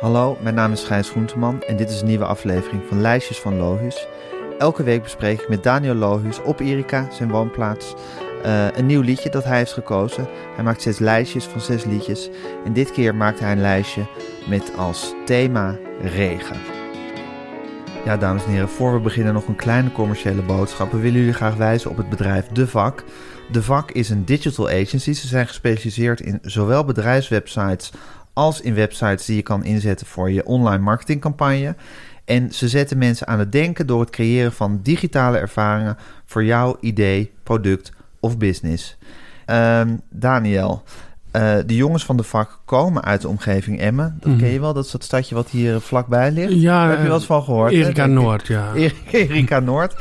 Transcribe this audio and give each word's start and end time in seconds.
Hallo, 0.00 0.38
mijn 0.40 0.54
naam 0.54 0.72
is 0.72 0.82
Gijs 0.82 1.10
Groenteman 1.10 1.62
en 1.62 1.76
dit 1.76 1.90
is 1.90 2.00
een 2.00 2.06
nieuwe 2.06 2.24
aflevering 2.24 2.82
van 2.88 3.00
Lijstjes 3.00 3.40
van 3.40 3.56
Lohus. 3.56 4.06
Elke 4.58 4.82
week 4.82 5.02
bespreek 5.02 5.40
ik 5.40 5.48
met 5.48 5.62
Daniel 5.62 5.94
Lohus 5.94 6.42
op 6.42 6.60
Erika, 6.60 7.08
zijn 7.10 7.30
woonplaats, 7.30 7.94
uh, 8.44 8.76
een 8.76 8.86
nieuw 8.86 9.00
liedje 9.00 9.30
dat 9.30 9.44
hij 9.44 9.56
heeft 9.56 9.72
gekozen. 9.72 10.28
Hij 10.54 10.64
maakt 10.64 10.82
zes 10.82 10.98
lijstjes 10.98 11.44
van 11.44 11.60
zes 11.60 11.84
liedjes 11.84 12.30
en 12.64 12.72
dit 12.72 12.92
keer 12.92 13.14
maakt 13.14 13.40
hij 13.40 13.52
een 13.52 13.60
lijstje 13.60 14.06
met 14.48 14.72
als 14.76 15.14
thema 15.24 15.76
regen. 16.02 16.56
Ja, 18.04 18.16
dames 18.16 18.44
en 18.44 18.50
heren, 18.50 18.68
voor 18.68 18.92
we 18.92 19.00
beginnen 19.00 19.34
nog 19.34 19.46
een 19.46 19.56
kleine 19.56 19.92
commerciële 19.92 20.42
boodschap. 20.42 20.92
We 20.92 20.98
willen 20.98 21.18
jullie 21.18 21.34
graag 21.34 21.54
wijzen 21.54 21.90
op 21.90 21.96
het 21.96 22.08
bedrijf 22.08 22.46
De 22.46 22.66
Vak. 22.66 23.04
De 23.50 23.62
Vak 23.62 23.90
is 23.90 24.10
een 24.10 24.24
digital 24.24 24.68
agency. 24.68 25.12
Ze 25.12 25.26
zijn 25.26 25.46
gespecialiseerd 25.46 26.20
in 26.20 26.38
zowel 26.42 26.84
bedrijfswebsites 26.84 27.92
als 28.38 28.60
in 28.60 28.74
websites 28.74 29.24
die 29.24 29.36
je 29.36 29.42
kan 29.42 29.64
inzetten 29.64 30.06
voor 30.06 30.30
je 30.30 30.46
online 30.46 30.82
marketingcampagne. 30.82 31.74
En 32.24 32.52
ze 32.52 32.68
zetten 32.68 32.98
mensen 32.98 33.26
aan 33.26 33.38
het 33.38 33.52
denken 33.52 33.86
door 33.86 34.00
het 34.00 34.10
creëren 34.10 34.52
van 34.52 34.80
digitale 34.82 35.38
ervaringen 35.38 35.96
voor 36.24 36.44
jouw 36.44 36.76
idee, 36.80 37.32
product 37.42 37.92
of 38.20 38.38
business. 38.38 38.96
Ehm, 39.46 39.96
Daniel, 40.10 40.82
uh, 41.32 41.56
de 41.66 41.76
jongens 41.76 42.04
van 42.04 42.16
de 42.16 42.22
vak 42.22 42.60
komen 42.64 43.04
uit 43.04 43.20
de 43.20 43.28
omgeving 43.28 43.80
Emmen. 43.80 44.18
Dat 44.20 44.36
ken 44.36 44.48
je 44.48 44.60
wel, 44.60 44.72
dat 44.72 44.84
is 44.84 44.90
dat 44.90 45.04
stadje 45.04 45.34
wat 45.34 45.48
hier 45.48 45.80
vlakbij 45.80 46.30
ligt. 46.30 46.52
Ja, 46.52 46.80
Daar 46.80 46.90
heb 46.90 46.98
je 47.00 47.06
wel 47.06 47.16
eens 47.16 47.26
van 47.26 47.42
gehoord. 47.42 47.72
Erika 47.72 48.06
Noord, 48.06 48.46
ja. 48.46 48.72
Erika 49.10 49.60
Noord. 49.60 49.94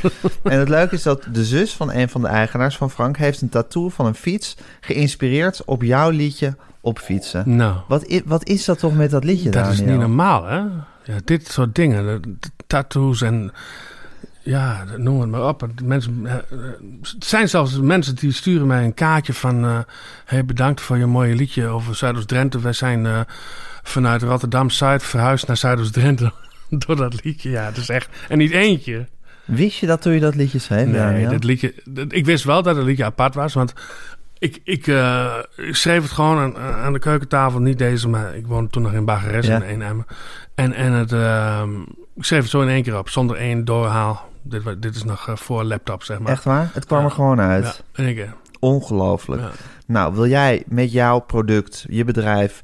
en 0.44 0.60
het 0.60 0.70
leuke 0.70 0.96
is 0.96 1.04
dat 1.04 1.28
de 1.32 1.46
zus 1.46 1.74
van 1.74 1.92
een 1.92 2.10
van 2.10 2.22
de 2.22 2.28
eigenaars 2.28 2.78
van 2.78 2.92
Frank... 2.92 3.18
heeft 3.18 3.42
een 3.42 3.50
tattoo 3.50 3.90
van 3.90 4.06
een 4.06 4.16
fiets 4.16 4.58
geïnspireerd 4.82 5.66
op 5.66 5.84
jouw 5.84 6.10
liedje 6.10 6.56
op 6.88 7.00
fietsen. 7.00 7.56
Nou. 7.56 7.76
Wat, 7.88 8.06
is, 8.06 8.22
wat 8.26 8.48
is 8.48 8.66
dat 8.66 8.80
toch 8.80 8.96
met 8.96 9.12
dat 9.12 9.24
liedje, 9.24 9.50
Dat 9.50 9.54
Daniel? 9.64 9.72
is 9.72 9.80
niet 9.82 10.00
normaal, 10.00 10.46
hè? 10.46 10.58
Ja, 11.04 11.20
dit 11.26 11.48
soort 11.48 11.76
dingen. 11.76 12.40
Tattoos 12.68 13.22
en... 13.22 13.52
Ja, 14.42 14.84
noem 14.98 15.22
het 15.22 15.30
maar 15.30 15.48
op. 15.48 15.68
Mensen, 15.84 16.26
eh, 16.26 16.36
het 17.02 17.26
zijn 17.26 17.50
zelfs 17.50 17.80
mensen 17.80 18.16
die 18.16 18.32
sturen 18.32 18.68
mij 18.68 18.84
een 18.84 18.94
kaartje 18.94 19.34
van... 19.34 19.66
Uh, 19.66 19.80
hey, 20.26 20.46
bedankt 20.46 20.82
voor 20.82 20.98
je 20.98 21.06
mooie 21.06 21.36
liedje 21.36 21.68
over 21.68 21.96
Zuidoost-Drenthe. 21.96 22.60
Wij 22.60 22.74
zijn 22.74 23.06
uh, 23.06 23.20
vanuit 23.84 24.22
Rotterdam-Zuid 24.22 25.04
verhuisd 25.04 25.48
naar 25.48 25.58
Zuidoost-Drenthe 25.58 26.32
door 26.86 26.96
dat 26.96 27.24
liedje. 27.24 27.50
Ja, 27.50 27.66
het 27.66 27.78
is 27.78 27.90
echt... 27.90 28.10
En 28.30 28.38
niet 28.38 28.52
eentje. 28.52 29.08
Wist 29.46 29.78
je 29.78 29.86
dat 29.86 30.02
toen 30.02 30.14
je 30.14 30.20
dat 30.20 30.36
liedje 30.36 30.60
schreef, 30.60 30.88
Nee, 30.88 31.28
dat 31.28 31.44
liedje... 31.44 31.74
ik 32.10 32.26
wist 32.26 32.44
wel 32.44 32.64
dat 32.64 32.76
het 32.76 32.86
liedje 32.86 33.06
apart 33.06 33.36
was, 33.36 33.54
want... 33.54 33.74
Ik, 34.40 34.62
ik, 34.64 34.88
uh, 34.88 35.34
ik 35.56 35.76
schreef 35.76 36.02
het 36.02 36.12
gewoon 36.12 36.38
aan, 36.38 36.58
aan, 36.58 36.94
de 36.94 37.00
keukentafel, 37.00 37.60
niet 37.60 37.78
deze, 37.78 38.08
maar 38.08 38.36
ik 38.36 38.48
woonde 38.48 38.70
toen 38.70 38.82
nog 38.82 38.94
in 38.94 39.06
Baggeres 39.06 39.48
Ja. 39.48 39.56
in 39.56 39.62
Eenemmen. 39.62 40.06
En, 40.56 40.74
en 40.74 40.92
het, 40.92 41.12
uh, 41.12 41.62
ik 42.16 42.24
schreef 42.24 42.42
het 42.42 42.50
zo 42.50 42.62
in 42.62 42.68
één 42.68 42.84
keer 42.84 42.98
op, 42.98 43.10
zonder 43.10 43.36
één 43.36 43.66
doorhaal. 43.66 44.30
Dit, 44.42 44.82
dit 44.82 44.96
is 44.96 45.04
nog 45.04 45.28
uh, 45.30 45.36
voor 45.36 45.64
laptop, 45.64 46.04
zeg 46.04 46.20
maar. 46.20 46.32
Echt 46.32 46.44
waar? 46.44 46.70
Het 46.74 46.86
kwam 46.86 47.04
er 47.04 47.12
gewoon 47.12 47.42
uit. 47.42 47.66
Ja, 47.66 48.02
in 48.02 48.06
één 48.06 48.16
keer. 48.16 48.34
Ongelooflijk. 48.60 49.42
Nou, 49.86 50.14
wil 50.14 50.28
jij 50.28 50.64
met 50.66 50.92
jouw 50.92 51.20
product, 51.20 51.86
je 51.90 52.04
bedrijf 52.04 52.62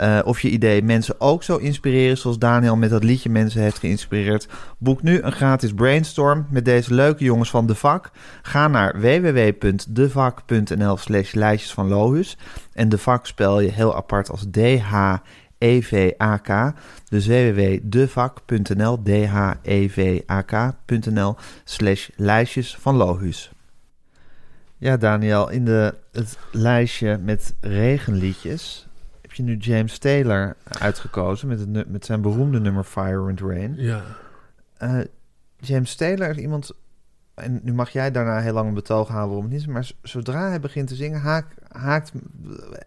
eh, 0.00 0.18
of 0.24 0.40
je 0.40 0.50
idee 0.50 0.82
mensen 0.82 1.20
ook 1.20 1.42
zo 1.42 1.56
inspireren 1.56 2.18
zoals 2.18 2.38
Daniel 2.38 2.76
met 2.76 2.90
dat 2.90 3.04
liedje 3.04 3.30
mensen 3.30 3.60
heeft 3.60 3.78
geïnspireerd? 3.78 4.48
Boek 4.78 5.02
nu 5.02 5.22
een 5.22 5.32
gratis 5.32 5.74
brainstorm 5.74 6.46
met 6.50 6.64
deze 6.64 6.94
leuke 6.94 7.24
jongens 7.24 7.50
van 7.50 7.66
De 7.66 7.74
Vak. 7.74 8.10
Ga 8.42 8.68
naar 8.68 9.00
www.devak.nl 9.00 10.96
slash 10.96 11.32
lijstjes 11.32 11.72
van 11.72 11.88
Lohus. 11.88 12.36
En 12.72 12.88
De 12.88 12.98
Vak 12.98 13.26
spel 13.26 13.60
je 13.60 13.70
heel 13.70 13.96
apart 13.96 14.30
als 14.30 14.46
D-H-E-V-A-K. 14.50 15.32
Dus 17.08 17.26
www.devak.nl, 17.26 19.02
D-H-E-V-A-K.nl 19.02 20.56
slash 21.64 22.08
lijstjes 22.16 22.76
van 22.80 22.96
Lohus. 22.96 23.52
Ja, 24.76 24.96
Daniel, 24.96 25.50
in 25.50 25.64
de, 25.64 25.94
het 26.12 26.38
lijstje 26.52 27.18
met 27.18 27.54
regenliedjes 27.60 28.88
heb 29.30 29.38
je 29.38 29.42
nu 29.42 29.56
James 29.56 29.98
Taylor 29.98 30.56
uitgekozen 30.64 31.48
met, 31.48 31.60
het, 31.60 31.90
met 31.90 32.04
zijn 32.04 32.20
beroemde 32.20 32.60
nummer 32.60 32.84
Fire 32.84 33.28
and 33.28 33.40
Rain. 33.40 33.74
Ja. 33.76 34.02
Eh, 34.76 34.98
James 35.56 35.94
Taylor 35.94 36.28
is 36.30 36.36
iemand, 36.36 36.70
en 37.34 37.60
nu 37.62 37.72
mag 37.72 37.90
jij 37.90 38.10
daarna 38.10 38.38
heel 38.40 38.52
lang 38.52 38.68
een 38.68 38.74
betoog 38.74 39.08
houden 39.08 39.26
waarom 39.28 39.44
het 39.44 39.52
niet 39.52 39.60
is, 39.60 39.66
maar 39.66 39.90
zodra 40.02 40.48
hij 40.48 40.60
begint 40.60 40.88
te 40.88 40.94
zingen, 40.94 41.20
haak, 41.20 41.46
haakt, 41.68 42.12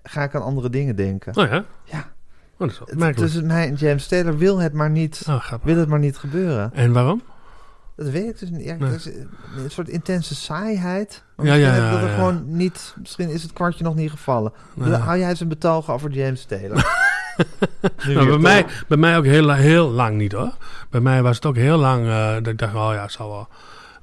ga 0.03 0.23
ik 0.23 0.35
aan 0.35 0.41
andere 0.43 0.69
dingen 0.69 0.95
denken. 0.95 1.35
Oh 1.37 1.47
ja? 1.49 1.65
Ja. 1.83 1.99
Oh, 2.53 2.59
dat 2.59 2.69
is 2.69 2.79
wel 2.79 2.87
Het- 2.87 2.97
merkelijk. 2.99 3.31
Tussen 3.31 3.47
mij 3.47 3.67
en 3.67 3.75
James 3.75 4.07
Taylor 4.07 4.37
wil 4.37 4.57
het 4.59 4.73
maar 4.73 4.89
niet, 4.89 5.25
Oh, 5.29 5.51
wil 5.63 5.77
het 5.77 5.89
maar 5.89 5.99
niet 5.99 6.17
gebeuren. 6.17 6.73
En 6.73 6.91
waarom? 6.93 7.21
Dat 7.95 8.09
weet 8.09 8.29
ik 8.29 8.39
dus 8.39 8.49
niet. 8.49 8.63
Ja, 8.63 8.75
Nee. 8.75 8.89
dat 8.89 8.99
is 8.99 9.05
een 9.05 9.71
soort 9.71 9.89
intense 9.89 10.35
saaiheid. 10.35 11.23
Maar 11.35 11.45
Ja, 11.45 11.53
ja, 11.53 11.67
dat 11.69 11.77
ja, 11.77 12.01
er 12.01 12.07
ja. 12.07 12.13
gewoon 12.15 12.43
niet... 12.45 12.95
Misschien 12.99 13.29
is 13.29 13.43
het 13.43 13.53
kwartje 13.53 13.83
nog 13.83 13.95
niet 13.95 14.11
gevallen. 14.11 14.53
Nee. 14.73 14.89
Dan 14.89 15.01
Hou 15.01 15.17
jij 15.17 15.35
een 15.39 15.47
betoog 15.47 15.91
over 15.91 16.11
James 16.11 16.45
Taylor? 16.45 16.85
Nou, 18.07 18.27
bij, 18.27 18.37
mij, 18.37 18.61
toch? 18.61 18.83
bij 18.87 18.97
mij 18.97 19.17
ook 19.17 19.25
heel, 19.25 19.51
heel 19.51 19.89
lang 19.89 20.17
niet 20.17 20.31
hoor. 20.31 20.57
Bij 20.89 21.01
mij 21.01 21.21
was 21.21 21.35
het 21.35 21.45
ook 21.45 21.55
heel 21.55 21.77
lang 21.77 22.07
eh, 22.07 22.33
dat 22.33 22.47
ik 22.47 22.57
dacht, 22.57 22.73
oh 22.75 22.91
ja, 22.93 23.01
het 23.01 23.11
zal 23.11 23.29
wel. 23.29 23.47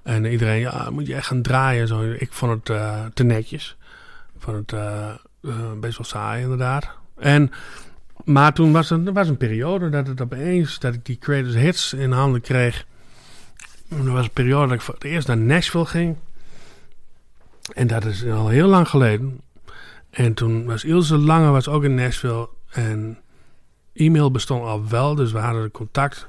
En 0.02 0.24
iedereen, 0.24 0.60
ja, 0.60 0.90
moet 0.90 1.06
je 1.06 1.14
echt 1.14 1.26
gaan 1.26 1.42
draaien. 1.42 1.88
Zo. 1.88 2.02
Ik 2.18 2.32
vond 2.32 2.52
het 2.52 2.76
eh, 2.76 3.04
te 3.14 3.24
netjes. 3.24 3.76
Ik 4.34 4.40
vond 4.42 4.56
het 4.56 4.72
eh, 4.72 5.08
eh, 5.42 5.72
best 5.80 5.96
wel 5.96 6.06
saai 6.06 6.42
inderdaad. 6.42 6.90
En, 7.18 7.50
maar 8.24 8.52
toen 8.52 8.72
was 8.72 8.90
er, 8.90 9.06
er 9.06 9.12
was 9.12 9.28
een 9.28 9.36
periode 9.36 9.88
dat 9.88 10.06
het 10.06 10.20
opeens, 10.20 10.78
dat 10.78 10.94
ik 10.94 11.04
die 11.04 11.18
Creators 11.18 11.54
Hits 11.54 11.92
in 11.92 12.12
handen 12.12 12.40
kreeg. 12.40 12.84
Er 13.90 14.12
was 14.12 14.24
een 14.24 14.30
periode 14.30 14.66
dat 14.66 14.76
ik 14.76 14.80
voor 14.80 14.94
het 14.94 15.04
eerst 15.04 15.26
naar 15.26 15.36
Nashville 15.36 15.86
ging. 15.86 16.16
En 17.74 17.86
dat 17.86 18.04
is 18.04 18.24
al 18.24 18.48
heel 18.48 18.68
lang 18.68 18.88
geleden. 18.88 19.40
En 20.10 20.34
toen 20.34 20.64
was 20.64 20.84
Ilse 20.84 21.18
Lange 21.18 21.50
was 21.50 21.68
ook 21.68 21.84
in 21.84 21.94
Nashville. 21.94 22.48
En 22.70 23.18
e-mail 23.92 24.30
bestond 24.30 24.64
al 24.64 24.88
wel, 24.88 25.14
dus 25.14 25.32
we 25.32 25.38
hadden 25.38 25.70
contact. 25.70 26.26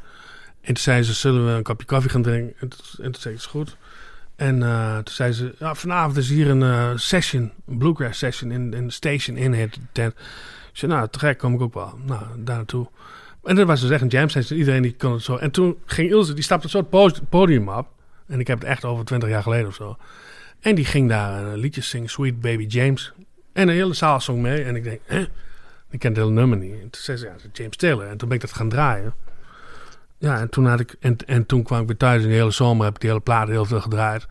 En 0.61 0.73
toen 0.73 0.83
zei 0.83 1.03
ze, 1.03 1.13
zullen 1.13 1.45
we 1.45 1.51
een 1.51 1.63
kopje 1.63 1.85
koffie 1.85 2.09
gaan 2.09 2.21
drinken? 2.21 2.55
En 2.59 2.69
toen, 2.69 3.05
en 3.05 3.11
toen 3.11 3.21
zei 3.21 3.35
is 3.35 3.45
goed. 3.45 3.77
En 4.35 4.63
eh, 4.63 4.95
toen 4.95 5.13
zei 5.13 5.31
ze, 5.31 5.55
ja, 5.59 5.75
vanavond 5.75 6.17
is 6.17 6.29
hier 6.29 6.49
een 6.49 6.63
eh, 6.63 6.91
session, 6.95 7.51
een 7.67 7.77
bluegrass 7.77 8.19
session 8.19 8.51
in, 8.51 8.73
in 8.73 8.87
de 8.87 8.93
station 8.93 9.37
in 9.37 9.53
het 9.53 9.79
tent. 9.91 10.13
Ik 10.71 10.77
zei, 10.77 10.91
nou, 10.91 11.07
te 11.09 11.19
gek, 11.19 11.37
kom 11.37 11.53
ik 11.53 11.61
ook 11.61 11.73
wel. 11.73 11.99
Nou, 12.05 12.21
daar 12.37 12.55
naartoe. 12.55 12.87
En 13.43 13.55
dat 13.55 13.67
was 13.67 13.81
dus 13.81 13.89
echt 13.89 14.01
een 14.01 14.07
jam 14.07 14.29
session. 14.29 14.59
Iedereen 14.59 14.81
die 14.81 14.95
kon 14.95 15.11
het 15.11 15.23
zo. 15.23 15.35
En 15.35 15.51
toen 15.51 15.77
ging 15.85 16.09
Ilse, 16.09 16.33
die 16.33 16.43
stapte 16.43 16.69
zo 16.69 16.87
het 16.89 17.29
podium 17.29 17.69
op. 17.69 17.87
En 18.27 18.39
ik 18.39 18.47
heb 18.47 18.59
het 18.59 18.67
echt 18.67 18.85
over 18.85 19.05
twintig 19.05 19.29
jaar 19.29 19.43
geleden 19.43 19.67
of 19.67 19.75
zo. 19.75 19.97
En 20.59 20.75
die 20.75 20.85
ging 20.85 21.09
daar 21.09 21.43
een 21.43 21.57
liedje 21.57 21.81
zingen, 21.81 22.09
Sweet 22.09 22.39
Baby 22.39 22.65
James. 22.65 23.13
En 23.53 23.67
de 23.67 23.73
hele 23.73 23.93
zaal 23.93 24.21
zong 24.21 24.41
mee. 24.41 24.63
En 24.63 24.75
ik 24.75 24.83
denk, 24.83 24.99
hè? 25.05 25.19
Ik 25.89 25.99
ken 25.99 26.09
het 26.09 26.19
hele 26.19 26.31
nummer 26.31 26.57
niet. 26.57 26.73
En 26.73 26.89
toen 26.89 27.01
zei 27.01 27.17
ze, 27.17 27.25
ja, 27.25 27.35
James 27.53 27.75
Taylor. 27.75 28.07
En 28.07 28.17
toen 28.17 28.27
ben 28.27 28.37
ik 28.37 28.43
dat 28.43 28.53
gaan 28.53 28.69
draaien. 28.69 29.13
Ja, 30.17 30.39
en 30.39 30.49
toen, 30.49 30.65
had 30.65 30.79
ik, 30.79 30.95
en, 30.99 31.17
en 31.25 31.45
toen 31.45 31.63
kwam 31.63 31.81
ik 31.81 31.87
weer 31.87 31.97
thuis. 31.97 32.23
En 32.23 32.29
de 32.29 32.35
hele 32.35 32.51
zomer 32.51 32.85
heb 32.85 32.95
ik 32.95 33.01
die 33.01 33.09
hele 33.09 33.21
plaat 33.21 33.47
heel 33.47 33.65
veel 33.65 33.81
gedraaid. 33.81 34.27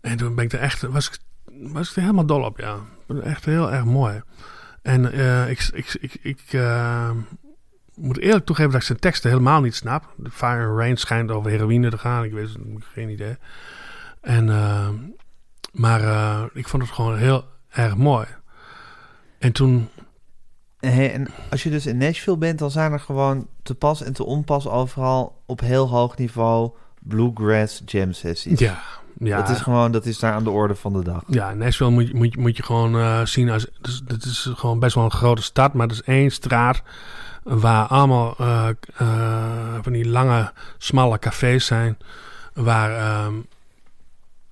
En 0.00 0.16
toen 0.16 0.34
ben 0.34 0.44
ik 0.44 0.52
er 0.52 0.60
echt, 0.60 0.82
was 0.82 1.06
ik, 1.06 1.18
was 1.72 1.88
ik 1.88 1.94
helemaal 1.94 2.26
dol 2.26 2.42
op, 2.42 2.58
ja. 2.58 2.76
Echt 3.22 3.44
heel 3.44 3.72
erg 3.72 3.84
mooi. 3.84 4.22
En 4.82 5.12
eh, 5.12 5.50
ik, 5.50 5.70
ik, 5.72 5.96
ik, 6.00 6.14
ik 6.22 6.42
eh, 6.50 7.10
moet 8.00 8.18
eerlijk 8.18 8.46
toegeven 8.46 8.72
dat 8.72 8.80
ik 8.80 8.86
zijn 8.86 8.98
teksten 8.98 9.30
helemaal 9.30 9.60
niet 9.60 9.74
snap. 9.74 10.14
The 10.22 10.30
Fire 10.30 10.66
and 10.66 10.78
Rain 10.78 10.96
schijnt 10.96 11.30
over 11.30 11.50
heroïne 11.50 11.90
te 11.90 11.98
gaan. 11.98 12.24
Ik 12.24 12.32
weet 12.32 12.48
het, 12.48 12.58
geen 12.92 13.08
idee. 13.08 13.36
En, 14.20 14.48
eh, 14.48 14.88
maar 15.72 16.00
eh, 16.00 16.42
ik 16.52 16.68
vond 16.68 16.82
het 16.82 16.92
gewoon 16.92 17.16
heel 17.16 17.44
erg 17.68 17.96
mooi. 17.96 18.26
En 19.38 19.52
toen, 19.52 19.88
Hey, 20.80 21.12
en 21.12 21.28
als 21.50 21.62
je 21.62 21.70
dus 21.70 21.86
in 21.86 21.96
Nashville 21.96 22.36
bent, 22.36 22.58
dan 22.58 22.70
zijn 22.70 22.92
er 22.92 23.00
gewoon 23.00 23.46
te 23.62 23.74
pas 23.74 24.02
en 24.02 24.12
te 24.12 24.24
onpas 24.24 24.68
overal 24.68 25.42
op 25.46 25.60
heel 25.60 25.88
hoog 25.88 26.16
niveau 26.16 26.70
bluegrass 27.00 27.82
jam 27.84 28.12
sessies. 28.12 28.58
ja, 28.58 28.82
ja. 29.18 29.36
Dat 29.36 29.48
is 29.48 29.60
gewoon, 29.60 29.92
dat 29.92 30.06
is 30.06 30.18
daar 30.18 30.32
aan 30.32 30.44
de 30.44 30.50
orde 30.50 30.74
van 30.74 30.92
de 30.92 31.04
dag. 31.04 31.22
Ja, 31.26 31.54
Nashville 31.54 31.90
moet 31.90 32.08
je, 32.08 32.14
moet 32.14 32.34
je, 32.34 32.40
moet 32.40 32.56
je 32.56 32.62
gewoon 32.62 32.98
eh, 32.98 33.24
zien 33.24 33.50
als... 33.50 33.66
Dus, 33.80 34.02
het 34.06 34.24
is 34.24 34.50
gewoon 34.54 34.78
best 34.78 34.94
wel 34.94 35.04
een 35.04 35.10
grote 35.10 35.42
stad, 35.42 35.74
maar 35.74 35.86
het 35.86 35.96
is 35.96 36.02
één 36.02 36.30
straat 36.30 36.82
waar 37.42 37.86
allemaal 37.86 38.34
eh, 38.38 38.68
eh, 38.96 39.78
van 39.82 39.92
die 39.92 40.08
lange, 40.08 40.52
smalle 40.78 41.18
cafés 41.18 41.66
zijn. 41.66 41.98
Waar 42.54 42.90
ehm, 42.96 43.34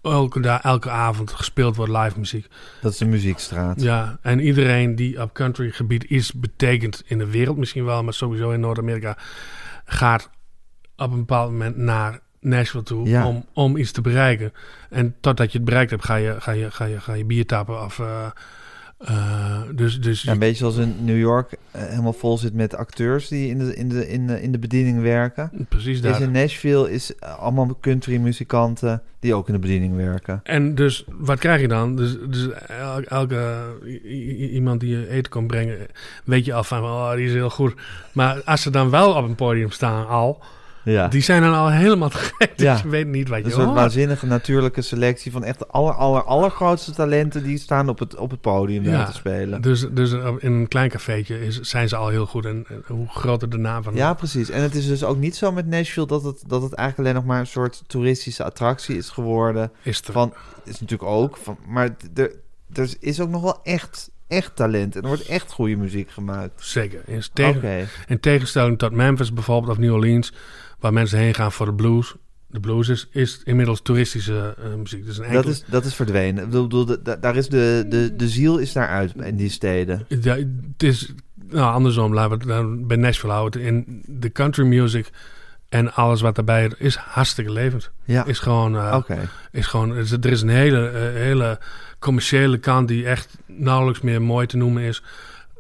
elke, 0.03 0.41
da- 0.41 0.63
elke 0.63 0.91
avond 0.91 1.33
gespeeld 1.33 1.77
wordt 1.77 1.93
live 1.93 2.19
muziek. 2.19 2.47
Dat 2.81 2.93
is 2.93 2.99
de 2.99 3.05
muziekstraat. 3.07 3.81
Ja, 3.81 4.19
en 4.23 4.41
iedereen 4.41 4.95
die 4.97 5.23
op 5.23 5.33
countrygebied 5.35 6.11
is 6.11 6.33
betekend 6.33 7.03
in 7.07 7.19
de 7.19 7.27
wereld 7.31 7.57
misschien 7.57 7.85
wel, 7.85 8.05
maar 8.05 8.15
sowieso 8.15 8.51
in 8.51 8.61
Noord-Amerika, 8.61 9.17
gaat 9.85 10.31
op 10.97 11.11
een 11.13 11.19
bepaald 11.19 11.51
moment 11.51 11.77
naar 11.77 12.21
Nashville 12.41 12.83
toe 12.83 13.09
Ja. 13.09 13.27
om, 13.27 13.45
om 13.53 13.77
iets 13.77 13.93
te 13.93 14.01
bereiken. 14.01 14.53
En 14.91 15.15
totdat 15.21 15.53
je 15.53 15.59
het 15.59 15.67
bereikt 15.67 15.91
hebt, 15.91 16.05
ga 16.05 16.15
je, 16.15 16.37
ga 16.41 16.53
je, 16.53 16.71
ga 16.71 16.85
je, 16.85 17.01
ga 17.01 17.13
je 17.13 17.25
bier 17.25 17.47
tappen 17.47 17.85
of, 17.85 17.99
eh, 17.99 18.27
Eh, 18.99 19.61
dus 19.75 20.01
dus 20.01 20.23
Ja, 20.23 20.33
een 20.33 20.39
beetje 20.39 20.57
zoals 20.57 20.77
in 20.77 20.95
New 21.05 21.19
York 21.19 21.53
eh, 21.71 21.83
helemaal 21.83 22.13
vol 22.13 22.39
zit 22.39 22.55
met 22.55 22.75
acteurs 22.75 23.29
die 23.29 23.49
in 23.51 23.59
de, 23.59 23.75
in 23.77 23.89
de, 23.89 24.09
in 24.09 24.27
de, 24.27 24.43
in 24.43 24.53
de 24.53 24.59
bediening 24.59 25.03
werken. 25.03 25.51
precies 25.69 25.95
Is 25.97 26.01
daar. 26.01 26.23
in 26.23 26.31
Nashville 26.31 26.91
is 26.93 27.15
eh, 27.17 27.39
allemaal 27.39 27.77
country 27.81 28.17
muzikanten 28.17 29.03
die 29.21 29.35
ook 29.35 29.47
in 29.49 29.53
de 29.55 29.61
bediening 29.61 29.97
werken. 29.97 30.41
En 30.45 30.75
dus, 30.75 31.05
wat 31.19 31.39
krijg 31.39 31.61
je 31.61 31.69
dan? 31.69 31.97
Dus, 31.97 32.17
dus 32.29 32.49
el- 32.67 33.03
elke 33.03 33.65
iemand 34.51 34.81
die 34.81 34.91
je 34.99 35.09
eten 35.09 35.31
kan 35.31 35.47
brengen, 35.47 35.77
weet 36.25 36.45
je 36.45 36.53
al 36.55 36.65
van, 36.65 36.83
oh, 36.83 37.13
die 37.15 37.27
is 37.27 37.33
heel 37.33 37.51
goed. 37.51 37.75
Maar 38.13 38.43
als 38.45 38.63
ze 38.63 38.71
dan 38.71 38.91
wel 38.91 39.13
op 39.15 39.25
een 39.25 39.35
podium 39.35 39.71
staan 39.71 40.07
al, 40.09 40.43
Ja. 40.85 41.09
die 41.09 41.23
zijn 41.23 41.43
dan 41.43 41.55
al 41.55 41.71
helemaal 41.71 42.09
te 42.09 42.17
gek. 42.39 42.53
Dus 42.57 42.67
Ja. 42.67 42.81
je 42.83 42.89
weet 42.89 43.07
niet 43.07 43.29
wat 43.29 43.39
Een 43.39 43.45
je 43.45 43.51
soort 43.51 43.65
hoort. 43.65 43.77
waanzinnige 43.77 44.27
natuurlijke 44.27 44.83
selectie 44.83 45.33
van 45.33 45.45
echt 45.45 45.59
de 45.59 45.67
aller, 45.67 45.93
aller, 45.95 46.23
allergrootste 46.25 46.93
talenten 46.93 47.43
die 47.43 47.59
staan 47.59 47.89
op 47.89 47.99
het, 47.99 48.17
op 48.17 48.31
het 48.31 48.41
podium 48.41 48.83
Ja. 48.85 49.05
te 49.05 49.13
spelen. 49.13 49.63
Dus, 49.63 49.87
dus 49.91 50.13
in 50.39 50.53
een 50.53 50.69
klein 50.69 50.89
cafeetje 50.91 51.47
is, 51.47 51.61
zijn 51.61 51.89
ze 51.89 51.97
al 51.97 52.09
heel 52.09 52.27
goed. 52.27 52.45
En, 52.45 52.65
en 52.69 52.83
hoe 52.87 53.09
groter 53.09 53.51
de 53.51 53.59
naam 53.59 53.83
van 53.83 53.95
Ja, 53.95 54.15
precies. 54.15 54.51
En 54.51 54.63
het 54.63 54.75
is 54.75 54.87
dus 54.87 55.05
ook 55.05 55.17
niet 55.19 55.37
zo 55.37 55.53
met 55.53 55.67
Nashville 55.67 56.07
dat 56.07 56.23
het, 56.23 56.43
dat 56.47 56.63
het 56.63 56.73
eigenlijk 56.73 57.09
alleen 57.09 57.21
nog 57.23 57.31
maar 57.33 57.41
een 57.41 57.47
soort 57.47 57.83
toeristische 57.87 58.45
attractie 58.45 58.97
is 58.97 59.09
geworden. 59.09 59.71
is 59.83 60.03
er. 60.07 60.13
Van, 60.13 60.35
is 60.65 60.81
natuurlijk 60.81 61.11
ook, 61.11 61.37
van, 61.37 61.59
maar 61.67 61.97
er 62.73 62.95
is 63.01 63.21
ook 63.21 63.29
nog 63.31 63.43
wel 63.43 63.61
echt, 63.63 64.11
echt 64.29 64.57
talent. 64.57 64.97
En 64.97 65.03
er 65.03 65.09
wordt 65.09 65.27
echt 65.27 65.53
goede 65.53 65.77
muziek 65.77 66.11
gemaakt. 66.11 66.53
Zeker. 66.65 67.01
In, 67.07 67.23
tegen, 67.33 67.89
in 68.07 68.21
tegenstelling 68.21 68.79
tot 68.79 68.93
Memphis 68.93 69.33
bijvoorbeeld 69.33 69.73
of 69.73 69.79
New 69.79 69.93
Orleans, 69.93 70.33
waar 70.81 70.93
mensen 70.93 71.19
heen 71.19 71.35
gaan 71.35 71.53
voor 71.53 71.67
de 71.67 71.75
blues. 71.75 72.15
De 72.51 72.61
blues 72.61 72.89
is, 72.89 73.09
is 73.11 73.41
inmiddels 73.45 73.81
toeristische 73.83 74.55
eh, 74.59 74.75
muziek. 74.75 75.05
Dus 75.05 75.19
een 75.19 75.33
Dat 75.33 75.47
is, 75.47 75.65
dat 75.67 75.85
is 75.85 75.95
verdwenen. 75.95 76.45
Ik 76.45 76.51
bedoel, 76.51 76.85
de- 76.85 77.03
de- 77.03 77.19
daar 77.21 77.37
is 77.37 77.49
de, 77.49 77.85
de, 77.89 78.17
de 78.17 78.29
ziel 78.29 78.59
is 78.59 78.73
daaruit 78.73 79.15
in 79.15 79.37
die 79.37 79.51
steden. 79.51 80.05
Ja, 80.09 80.37
het 80.37 80.83
is 80.83 81.13
nou, 81.51 81.73
andersom. 81.73 82.15
Laten 82.15 82.31
we 82.31 82.45
het 82.45 82.47
dan 82.49 82.87
bij 82.87 82.97
Nashville 82.97 83.33
houden. 83.33 83.61
In 83.61 84.03
de 84.07 84.33
country 84.33 84.65
music 84.65 85.11
en 85.69 85.95
alles 85.95 86.21
wat 86.21 86.35
daarbij 86.35 86.73
is 86.79 86.97
hartstikke 86.97 87.53
levend. 87.53 87.91
Ja, 88.05 88.25
Is 88.25 88.39
gewoon, 88.39 88.77
eh, 88.77 88.99
is 89.51 89.67
gewoon 89.67 89.91
er 89.91 89.97
is, 89.97 90.11
er 90.11 90.27
is 90.27 90.43
een 90.43 90.49
hele, 90.49 90.89
eh, 90.89 91.01
hele 91.01 91.59
commerciële 91.99 92.59
kant 92.59 92.89
die 92.89 93.07
echt 93.07 93.39
nauwelijks 93.47 94.01
meer 94.01 94.23
mooi 94.23 94.47
te 94.47 94.57
noemen 94.57 94.83
is. 94.83 95.03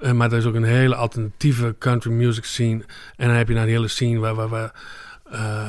Eh, 0.00 0.12
maar 0.12 0.32
er 0.32 0.38
is 0.38 0.44
ook 0.44 0.54
een 0.54 0.62
hele 0.62 0.94
alternatieve 0.94 1.74
country 1.78 2.10
music 2.10 2.44
scene. 2.44 2.84
En 3.16 3.26
dan 3.28 3.36
heb 3.36 3.48
je 3.48 3.54
nou 3.54 3.66
een 3.66 3.72
hele 3.72 3.88
scene 3.88 4.18
waar, 4.18 4.34
waar, 4.34 4.48
waar 4.48 4.72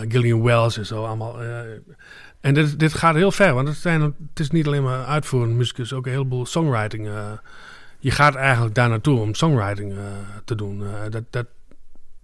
Gillian 0.07 0.43
Wells 0.43 0.77
en 0.77 0.85
zo 0.85 1.05
allemaal. 1.05 1.41
en 2.41 2.53
dit, 2.53 2.79
dit 2.79 2.93
gaat 2.93 3.15
heel 3.15 3.31
ver, 3.31 3.53
want 3.53 3.67
het, 3.67 3.77
zijn, 3.77 4.01
het 4.01 4.39
is 4.39 4.51
niet 4.51 4.67
alleen 4.67 4.83
maar 4.83 5.05
uitvoerend 5.05 5.53
muzikus, 5.55 5.93
ook 5.93 6.05
een 6.05 6.11
heleboel 6.11 6.45
songwriting. 6.45 7.09
je 7.99 8.11
gaat 8.11 8.35
eigenlijk 8.35 8.75
daar 8.75 8.89
naartoe 8.89 9.19
om 9.19 9.33
songwriting 9.33 9.93
te 10.45 10.55
doen. 10.55 10.83
Dat, 11.09 11.23
dat, 11.29 11.45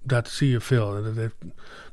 dat 0.06 0.30
zie 0.30 0.50
je 0.50 0.60
veel. 0.60 1.04
Dat 1.04 1.16
heeft, 1.16 1.36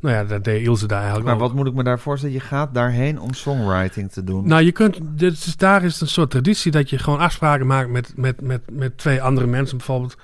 nou 0.01 0.15
ja, 0.15 0.25
dat 0.25 0.45
deed 0.45 0.63
Ilse 0.63 0.87
daar 0.87 0.99
eigenlijk 0.99 1.27
Maar 1.27 1.35
ook. 1.35 1.41
wat 1.41 1.55
moet 1.55 1.67
ik 1.67 1.75
me 1.75 1.83
daarvoor 1.83 2.03
voorstellen? 2.03 2.35
Je 2.35 2.41
gaat 2.41 2.75
daarheen 2.75 3.21
om 3.21 3.35
songwriting 3.35 4.13
te 4.13 4.25
doen. 4.25 4.49
Nou, 4.49 4.63
je 4.63 4.73
kunt, 4.73 4.99
dit 5.03 5.33
is, 5.33 5.57
daar 5.57 5.85
is 5.85 6.01
een 6.01 6.09
soort 6.09 6.31
traditie 6.31 6.73
dat 6.73 6.91
je 6.91 6.99
gewoon 6.99 7.19
afspraken 7.19 7.67
maakt 7.67 7.89
met, 7.89 8.13
met, 8.17 8.41
met, 8.41 8.71
met 8.71 8.99
twee 8.99 9.23
andere 9.23 9.47
mensen. 9.47 9.77
Bijvoorbeeld, 9.77 10.17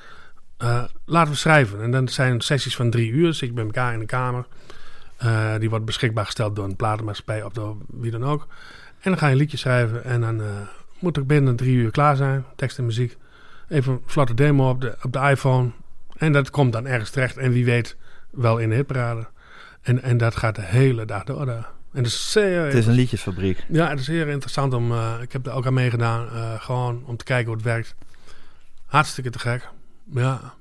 eh, 0.57 0.85
laten 1.05 1.33
we 1.33 1.39
schrijven. 1.39 1.83
En 1.83 1.91
dan 1.91 2.09
zijn 2.09 2.41
sessies 2.41 2.77
van 2.77 2.91
drie 2.91 3.11
uur, 3.11 3.35
zit 3.35 3.49
je 3.49 3.55
bij 3.55 3.65
elkaar 3.65 3.93
in 3.93 3.99
de 3.99 4.07
kamer. 4.07 4.47
Eh, 5.17 5.55
die 5.59 5.71
wordt 5.71 5.85
beschikbaar 5.85 6.25
gesteld 6.25 6.57
door 6.57 6.65
een 6.65 6.77
platenmaatschappij 6.77 7.43
of 7.43 7.53
door 7.53 7.77
wie 7.87 8.11
dan 8.11 8.25
ook. 8.25 8.47
En 9.01 9.11
dan 9.11 9.19
ga 9.19 9.27
je 9.27 9.33
een 9.33 9.39
liedje 9.39 9.57
schrijven 9.57 10.05
en 10.05 10.21
dan 10.21 10.41
eh, 10.41 10.47
moet 10.99 11.17
er 11.17 11.27
binnen 11.27 11.57
drie 11.57 11.75
uur 11.77 11.91
klaar 11.91 12.17
zijn. 12.17 12.45
Tekst 12.57 12.79
en 12.79 12.85
muziek. 12.85 13.17
Even 13.69 13.93
een 13.93 14.03
vlotte 14.07 14.35
demo 14.35 14.69
op 14.71 14.81
de, 14.81 14.97
op 15.03 15.13
de 15.13 15.19
iPhone. 15.19 15.71
En 16.19 16.33
dat 16.33 16.51
komt 16.51 16.73
dan 16.73 16.87
ergens 16.87 17.11
terecht. 17.11 17.37
En 17.37 17.53
wie 17.53 17.65
weet 17.65 17.97
wel 18.31 18.59
in 18.59 18.69
de 18.69 18.75
hitparade. 18.75 19.27
En, 19.83 20.03
en 20.03 20.17
dat 20.17 20.37
gaat 20.37 20.55
de 20.55 20.63
hele 20.63 21.05
dag 21.05 21.25
door. 21.25 21.47
daar. 21.47 21.69
En 21.93 22.03
dat 22.03 22.07
is 22.13 22.33
zeer 22.33 22.65
het 22.65 22.75
is 22.75 22.87
een 22.87 22.93
liedjesfabriek. 22.95 23.65
ja, 23.69 23.89
het 23.89 23.99
is 24.01 24.07
heel 24.07 24.27
interessant 24.29 24.75
om. 24.75 24.93
eh, 24.93 25.15
ik 25.23 25.33
heb 25.33 25.47
er 25.47 25.53
ook 25.53 25.67
aan 25.67 25.75
meegedaan. 25.75 26.29
eh, 26.29 26.61
gewoon 26.61 27.03
om 27.07 27.17
te 27.17 27.25
kijken 27.25 27.47
hoe 27.47 27.55
het 27.57 27.65
werkt. 27.65 27.95
Hartstikke 28.87 29.31
te 29.31 29.39
gek. 29.39 29.69
Ja. 30.11 30.55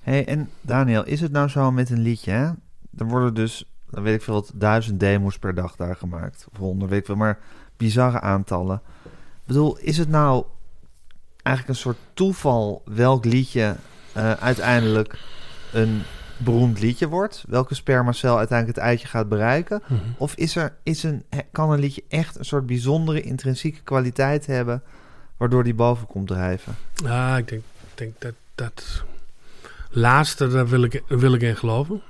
hey, 0.00 0.26
en 0.26 0.50
Daniel, 0.60 1.04
is 1.04 1.20
het 1.20 1.32
nou 1.32 1.48
zo 1.48 1.70
met 1.70 1.90
een 1.90 2.00
liedje? 2.02 2.30
Hè? 2.30 2.44
Er 2.98 3.04
worden 3.06 3.34
dus, 3.34 3.64
dan 3.90 4.02
weet 4.02 4.14
ik 4.14 4.22
veel, 4.22 4.34
wat 4.34 4.52
duizend 4.54 5.00
demos 5.00 5.38
per 5.38 5.54
dag 5.54 5.76
daar 5.76 5.96
gemaakt. 5.96 6.46
Of 6.52 6.58
honderd, 6.58 6.90
weet 6.90 7.00
ik 7.00 7.06
veel, 7.06 7.16
maar 7.16 7.38
bizarre 7.76 8.20
aantallen. 8.20 8.82
Ik 9.04 9.46
bedoel, 9.46 9.76
is 9.78 9.98
het 9.98 10.08
nou 10.08 10.44
eigenlijk 11.42 11.76
een 11.76 11.82
soort 11.82 11.98
toeval 12.14 12.82
welk 12.84 13.24
liedje 13.24 13.76
eh, 14.12 14.32
uiteindelijk 14.32 15.18
een 15.72 16.02
beroemd 16.36 16.80
liedje 16.80 17.08
wordt? 17.08 17.44
Welke 17.48 17.74
spermacel 17.74 18.36
uiteindelijk 18.38 18.78
het 18.78 18.86
eitje 18.86 19.06
gaat 19.06 19.28
bereiken? 19.28 19.82
Mhm. 19.86 20.00
Of 20.16 20.34
is 20.34 20.56
er, 20.56 20.72
is 20.82 21.02
een, 21.02 21.24
kan 21.52 21.70
een 21.70 21.78
liedje 21.80 22.02
echt 22.08 22.38
een 22.38 22.44
soort 22.44 22.66
bijzondere 22.66 23.20
intrinsieke 23.20 23.80
kwaliteit 23.82 24.46
hebben... 24.46 24.82
waardoor 25.36 25.64
die 25.64 25.74
boven 25.74 26.06
komt 26.06 26.26
drijven? 26.28 26.74
Ja, 26.94 27.36
ik 27.36 27.48
denk, 27.48 27.62
denk 27.94 28.12
dat 28.18 28.32
dat 28.54 29.04
laatste, 29.90 30.48
daar 30.48 30.68
wil 30.68 30.82
ik, 30.82 31.02
wil 31.08 31.32
ik 31.34 31.42
in 31.42 31.56
geloven. 31.56 32.02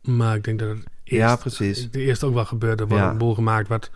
Maar 0.00 0.36
ik 0.36 0.44
denk 0.44 0.58
dat 0.58 0.68
het 0.68 0.78
eerst, 1.04 1.24
Ja, 1.28 1.36
precies. 1.36 1.90
de 1.90 2.00
eerste 2.00 2.26
ook 2.26 2.34
wel 2.34 2.44
gebeurde. 2.44 2.82
Er 2.82 2.88
wordt 2.88 3.04
Ja. 3.04 3.10
een 3.10 3.18
boel 3.18 3.34
gemaakt 3.34 3.68
wat, 3.68 3.90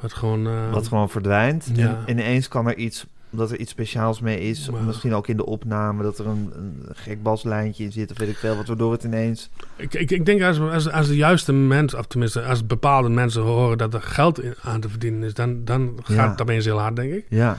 wat 0.00 0.12
gewoon... 0.14 0.46
eh, 0.46 0.70
Wat 0.72 0.88
gewoon 0.88 1.10
verdwijnt. 1.10 1.70
Ja. 1.74 2.02
En 2.06 2.18
ineens 2.18 2.48
kan 2.48 2.66
er 2.68 2.76
iets, 2.76 3.06
dat 3.36 3.50
er 3.50 3.58
iets 3.58 3.70
speciaals 3.70 4.20
mee 4.20 4.40
is. 4.40 4.68
Of 4.68 4.80
misschien 4.80 5.14
ook 5.14 5.28
in 5.28 5.36
de 5.36 5.46
opname 5.46 6.02
dat 6.02 6.18
er 6.18 6.26
een, 6.26 6.52
een 6.54 6.82
gek 6.92 7.22
baslijntje 7.22 7.84
in 7.84 7.92
zit. 7.92 8.10
Of 8.10 8.18
weet 8.18 8.28
ik 8.28 8.36
veel, 8.36 8.56
wat 8.56 8.66
waardoor 8.66 8.92
het 8.92 9.04
ineens... 9.04 9.50
ik, 9.76 9.94
ik, 9.94 10.10
ik 10.10 10.26
denk 10.26 10.42
als, 10.42 10.60
als, 10.60 10.90
als 10.90 11.06
de 11.06 11.16
juiste 11.16 11.52
mensen, 11.52 11.98
of 11.98 12.06
tenminste 12.06 12.42
als 12.42 12.66
bepaalde 12.66 13.08
mensen 13.08 13.42
horen 13.42 13.78
dat 13.78 13.94
er 13.94 14.02
geld 14.02 14.40
in, 14.42 14.54
aan 14.62 14.80
te 14.80 14.88
verdienen 14.88 15.22
is, 15.22 15.34
dan, 15.34 15.64
dan 15.64 15.98
gaat 16.02 16.16
Ja. 16.16 16.30
het 16.30 16.40
opeens 16.40 16.64
heel 16.64 16.78
hard, 16.80 16.96
denk 16.96 17.12
ik. 17.12 17.26
Ja, 17.28 17.58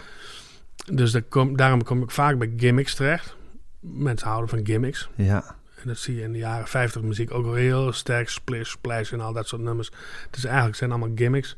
Dus 0.94 1.12
daar 1.12 1.22
kom, 1.22 1.58
daarom 1.58 1.84
kom 1.84 2.04
ik 2.04 2.12
vaak 2.12 2.38
bij 2.38 2.54
gimmicks 2.58 2.96
terecht. 2.96 3.36
Mensen 3.80 4.28
houden 4.28 4.50
van 4.50 4.66
gimmicks. 4.66 5.10
ja. 5.16 5.56
En 5.82 5.92
dat 5.92 6.00
zie 6.00 6.16
je 6.16 6.22
in 6.22 6.32
de 6.32 6.38
jaren 6.38 6.68
50 6.68 7.02
muziek 7.02 7.32
ook 7.34 7.46
wel 7.46 7.54
heel 7.54 7.92
sterk. 7.92 8.30
Splish, 8.30 8.70
splash 8.70 9.12
en 9.14 9.20
al 9.22 9.34
dat 9.34 9.48
soort 9.48 9.62
nummers. 9.62 9.92
Het 10.26 10.38
is 10.38 10.46
eigenlijk 10.46 10.76
zijn 10.76 10.90
allemaal 10.92 11.12
gimmicks. 11.16 11.58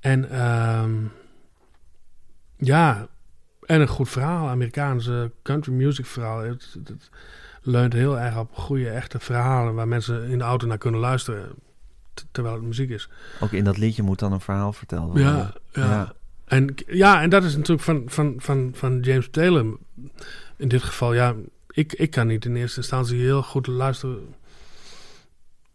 En 0.00 0.30
ehm, 0.30 0.92
ja, 2.56 3.08
en 3.68 3.80
een 3.80 3.88
goed 3.88 4.08
verhaal. 4.08 4.48
Amerikaanse 4.48 5.30
country 5.42 5.72
music 5.72 6.06
verhaal. 6.06 6.38
Het, 6.38 6.70
het, 6.74 6.88
het 6.88 7.10
leunt 7.62 7.92
heel 7.92 8.18
erg 8.18 8.38
op 8.38 8.54
goede, 8.54 8.88
echte 8.88 9.18
verhalen... 9.18 9.74
waar 9.74 9.88
mensen 9.88 10.28
in 10.28 10.38
de 10.38 10.44
auto 10.44 10.66
naar 10.66 10.78
kunnen 10.78 11.00
luisteren... 11.00 11.48
terwijl 12.30 12.54
het 12.54 12.64
muziek 12.64 12.90
is. 12.90 13.08
Ook 13.40 13.52
in 13.52 13.64
dat 13.64 13.76
liedje 13.76 14.02
moet 14.02 14.18
dan 14.18 14.32
een 14.32 14.40
verhaal 14.40 14.72
verteld 14.72 15.04
worden. 15.04 15.22
Ja, 15.22 15.54
ja. 15.72 15.84
Ja. 15.84 16.12
En, 16.44 16.74
ja, 16.86 17.22
en 17.22 17.30
dat 17.30 17.44
is 17.44 17.56
natuurlijk 17.56 17.82
van, 17.82 18.02
van, 18.06 18.34
van, 18.38 18.70
van 18.74 19.00
James 19.00 19.28
Taylor. 19.30 19.76
In 20.56 20.68
dit 20.68 20.82
geval, 20.82 21.14
ja, 21.14 21.34
ik, 21.70 21.92
ik 21.92 22.10
kan 22.10 22.26
niet 22.26 22.44
in 22.44 22.56
eerste 22.56 22.80
instantie 22.80 23.20
heel 23.20 23.42
goed 23.42 23.66
luisteren. 23.66 24.34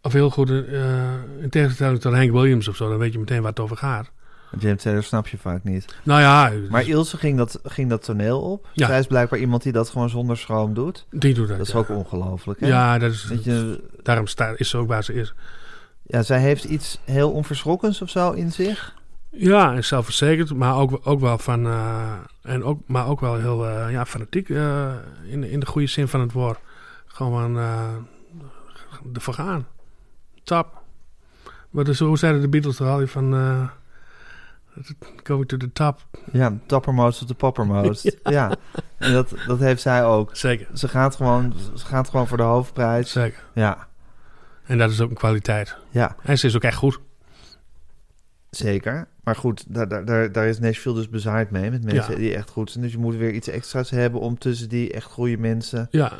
Of 0.02 0.14
heel 0.14 0.30
goed, 0.30 0.50
eh, 0.50 1.14
in 1.40 1.50
tegenstelling 1.50 2.00
tot 2.00 2.14
Hank 2.14 2.32
Williams 2.32 2.68
of 2.68 2.76
zo, 2.76 2.90
dan 2.90 2.98
weet 2.98 3.14
je 3.14 3.20
meteen 3.20 3.42
waar 3.42 3.50
het 3.50 3.60
over 3.60 3.78
gaat. 3.78 4.12
James 4.60 4.82
Taylor 4.82 5.04
snap 5.04 5.28
je 5.28 5.38
vaak 5.38 5.64
niet. 5.64 5.96
Nou 6.04 6.22
ja, 6.22 6.52
Maar 6.70 6.88
Ilse 6.88 7.18
ging 7.18 7.38
dat, 7.38 7.60
ging 7.64 7.90
dat 7.90 8.04
toneel 8.04 8.42
op. 8.42 8.68
Ja. 8.74 8.88
Zij 8.88 9.00
is 9.00 9.08
blijkbaar 9.08 9.40
iemand 9.40 9.64
die 9.64 9.72
dat 9.72 9.90
gewoon 9.90 10.10
zonder 10.10 10.38
schroom 10.38 10.74
doet. 10.74 11.06
die 11.10 11.34
doet 11.34 11.48
dat. 11.48 11.58
Dat 11.58 11.68
is 11.68 11.74
ja. 11.74 11.80
ook 11.80 11.90
ongelooflijk, 11.90 12.60
hè? 12.60 12.68
Ja, 12.68 12.98
dat 13.00 13.12
is, 13.12 13.24
Dat 13.30 13.44
je, 13.44 13.84
daarom 14.04 14.28
sta, 14.28 14.54
is 14.58 14.70
ze 14.70 14.78
ook 14.78 14.88
waar 14.88 15.04
ze 15.04 15.14
is. 15.14 15.34
ja, 16.04 16.22
zij 16.24 16.40
heeft 16.40 16.64
iets 16.64 17.00
heel 17.04 17.32
onverschrokkens 17.32 18.02
of 18.02 18.10
zo 18.10 18.32
in 18.32 18.52
zich. 18.52 18.96
Ja, 19.30 19.74
en 19.76 19.84
zelfverzekerd, 19.84 20.54
maar 20.54 20.76
ook, 20.78 21.00
ook 21.04 21.20
wel 21.20 21.38
van. 21.38 21.66
eh, 21.66 22.14
en 22.42 22.64
ook, 22.64 22.82
maar 22.88 23.08
ook 23.08 23.20
wel 23.20 23.36
heel 23.38 23.68
eh, 23.68 23.92
ja, 23.92 24.06
fanatiek 24.06 24.50
eh, 24.50 24.92
in, 25.28 25.42
de- 25.42 25.52
in 25.52 25.60
de 25.60 25.66
goede 25.66 25.88
zin 25.88 26.08
van 26.08 26.20
het 26.20 26.32
woord. 26.32 26.60
Gewoon 27.06 27.58
uh, 27.58 27.84
ervoor 29.14 29.34
gaan. 29.34 29.68
Top. 30.44 30.82
Maar 31.70 31.84
dus, 31.84 32.00
hoe 32.00 32.18
zeiden 32.18 32.42
de 32.42 32.48
Beatles 32.50 32.80
er 32.80 32.88
al? 32.88 33.08
Van. 33.08 33.34
Going 35.24 35.48
to 35.48 35.58
the 35.58 35.72
top. 35.72 36.08
Ja, 36.32 36.58
toppermost 36.66 37.22
of 37.22 37.28
de 37.28 37.34
poppermost. 37.34 38.18
ja. 38.24 38.56
En 38.98 39.14
dat, 39.14 39.34
dat 39.48 39.60
heeft 39.60 39.82
zij 39.82 40.06
ook. 40.06 40.36
Zeker. 40.36 40.68
Ze 40.74 40.88
gaat 40.88 41.16
gewoon, 41.16 41.54
ze 41.76 41.86
gaat 41.86 42.10
gewoon 42.10 42.28
voor 42.28 42.38
de 42.38 42.44
hoofdprijs. 42.44 43.12
Zeker. 43.12 43.44
Ja, 43.54 43.88
En 44.66 44.78
dat 44.78 44.92
is 44.92 45.02
ook 45.02 45.10
een 45.10 45.16
kwaliteit. 45.16 45.76
ja, 45.90 46.16
En 46.24 46.38
ze 46.38 46.48
is 46.48 46.56
ook 46.56 46.64
echt 46.64 46.78
goed. 46.78 47.00
zeker. 48.50 49.08
Maar 49.24 49.36
goed, 49.36 49.66
daar, 49.68 50.06
daar, 50.06 50.32
daar, 50.32 50.48
is 50.48 50.60
Nashville 50.60 50.96
dus 50.96 51.10
bezaaid 51.10 51.52
mee. 51.52 51.72
Met 51.72 51.84
mensen 51.84 52.12
Ja. 52.14 52.20
die 52.20 52.36
echt 52.36 52.50
goed 52.50 52.72
zijn. 52.72 52.84
Dus 52.84 52.92
je 52.94 52.98
moet 52.98 53.16
weer 53.16 53.32
iets 53.32 53.48
extra's 53.48 53.90
hebben 53.90 54.22
om 54.22 54.38
tussen 54.38 54.70
die 54.70 54.92
echt 54.94 55.06
goede 55.12 55.38
mensen 55.38 55.88
Ja. 55.92 56.12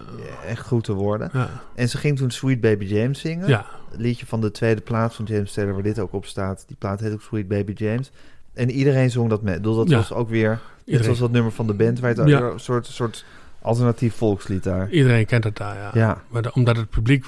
echt 0.46 0.68
goed 0.68 0.84
te 0.84 0.94
worden. 0.94 1.30
Ja. 1.34 1.50
En 1.76 1.90
ze 1.90 1.98
ging 1.98 2.18
toen 2.18 2.32
Sweet 2.32 2.62
Baby 2.62 2.86
James 2.86 3.20
zingen. 3.20 3.48
ja. 3.48 3.66
Het 3.92 4.00
liedje 4.02 4.26
van 4.26 4.42
de 4.42 4.52
tweede 4.52 4.82
plaat 4.82 5.16
van 5.16 5.26
James 5.26 5.54
Taylor, 5.54 5.74
waar 5.74 5.84
dit 5.84 6.00
ook 6.00 6.14
op 6.14 6.26
staat. 6.26 6.64
Die 6.68 6.78
plaat 6.78 7.00
heet 7.00 7.14
ook 7.14 7.22
Sweet 7.22 7.48
Baby 7.48 7.72
James. 7.76 8.12
En 8.54 8.72
iedereen 8.72 9.12
zong 9.12 9.30
dat 9.30 9.42
met. 9.42 9.56
Ik 9.56 9.62
bedoel, 9.62 9.76
dat 9.76 9.90
Ja. 9.90 9.98
was 9.98 10.12
ook 10.14 10.30
weer... 10.30 10.60
Dit 10.86 11.06
was 11.08 11.20
dat 11.20 11.32
nummer 11.32 11.52
van 11.52 11.68
de 11.68 11.74
band, 11.74 12.00
waar 12.00 12.16
het 12.16 12.28
Ja. 12.28 12.42
een 12.42 12.60
soort, 12.60 12.86
soort 12.88 13.26
alternatief 13.62 14.16
volkslied 14.16 14.64
daar. 14.64 14.90
Iedereen 14.90 15.26
kent 15.26 15.44
het 15.44 15.58
daar, 15.58 15.76
ja. 15.76 15.90
Ja, 15.94 16.22
Maar 16.30 16.42
de- 16.42 16.54
omdat 16.54 16.76
het 16.78 16.90
publiek... 16.90 17.26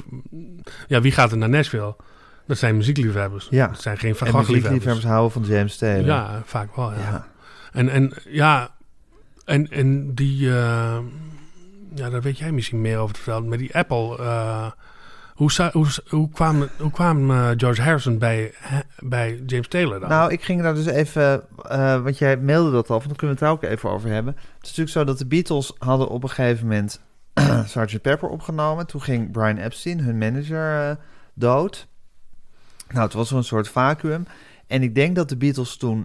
Ja, 0.88 1.02
wie 1.02 1.12
gaat 1.12 1.32
er 1.32 1.38
naar 1.38 1.50
Nashville? 1.50 1.96
Dat 2.48 2.58
zijn 2.58 2.78
muziekliefhebbers. 2.78 3.48
Ja. 3.50 3.68
Dat 3.68 3.82
zijn 3.82 3.98
geen 3.98 4.10
en 4.10 4.16
Van 4.16 4.28
Gogh 4.28 4.38
muziekliefhebbers 4.40 4.86
liefhebbers. 4.86 5.14
houden 5.14 5.32
van 5.44 5.56
James 5.56 5.78
Taylor. 5.78 6.06
Ja, 6.06 6.42
vaak 6.46 6.76
wel, 6.76 6.92
ja. 6.92 6.98
ja. 7.00 7.28
En, 7.72 7.90
en 7.90 8.14
ja, 8.30 8.70
en, 9.46 9.70
en 9.72 10.14
die... 10.14 10.50
eh, 10.50 10.98
ja, 11.96 12.10
daar 12.10 12.22
weet 12.22 12.38
jij 12.38 12.52
misschien 12.52 12.82
meer 12.82 12.98
over 12.98 13.16
te 13.16 13.22
vertellen. 13.22 13.50
Maar 13.50 13.58
die 13.58 13.76
Apple... 13.76 14.18
eh, 14.18 14.72
hoe, 15.36 15.52
hoe, 16.10 16.30
kwam, 16.30 16.70
hoe 16.80 16.92
kwam 16.92 17.32
eh, 17.32 17.50
George 17.58 17.82
Harrison 17.82 18.18
bij, 18.18 18.54
bij 19.00 19.42
James 19.46 19.68
Taylor 19.68 20.00
dan? 20.00 20.10
Nou, 20.10 20.32
ik 20.32 20.44
ging 20.44 20.62
daar 20.62 20.76
dus 20.76 20.86
even, 20.86 21.44
eh, 21.70 22.02
want 22.02 22.18
jij 22.18 22.38
mailde 22.38 22.72
dat 22.72 22.90
al, 22.90 22.98
want 22.98 23.08
dan 23.08 23.16
kunnen 23.16 23.36
we 23.36 23.46
het 23.46 23.52
daar 23.60 23.70
ook 23.70 23.74
even 23.74 23.90
over 23.90 24.10
hebben. 24.10 24.34
Het 24.34 24.64
is 24.64 24.76
natuurlijk 24.76 24.90
zo 24.90 25.04
dat 25.04 25.18
de 25.18 25.26
Beatles 25.26 25.74
hadden 25.78 26.10
op 26.10 26.24
een 26.24 26.30
gegeven 26.30 26.68
moment 26.68 27.02
Sgt. 27.68 28.02
Pepper 28.02 28.30
opgenomen. 28.30 28.88
Toen 28.88 29.02
ging 29.02 29.32
Brian 29.32 29.58
Epstein, 29.58 30.00
hun 30.00 30.18
manager, 30.18 30.90
eh, 30.90 30.96
dood. 31.34 31.88
Nou, 32.90 33.04
het 33.04 33.14
was 33.14 33.28
zo'n 33.28 33.44
soort 33.44 33.68
vacuüm. 33.68 34.28
En 34.68 34.84
ik 34.84 34.96
denk 34.96 35.16
dat 35.16 35.30
de 35.30 35.38
Beatles 35.38 35.78
toen... 35.78 36.00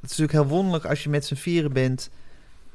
Het 0.00 0.10
is 0.10 0.18
natuurlijk 0.18 0.32
heel 0.32 0.56
wonderlijk 0.56 0.84
als 0.84 1.02
je 1.02 1.10
met 1.10 1.24
z'n 1.24 1.34
vieren 1.34 1.72
bent... 1.72 2.10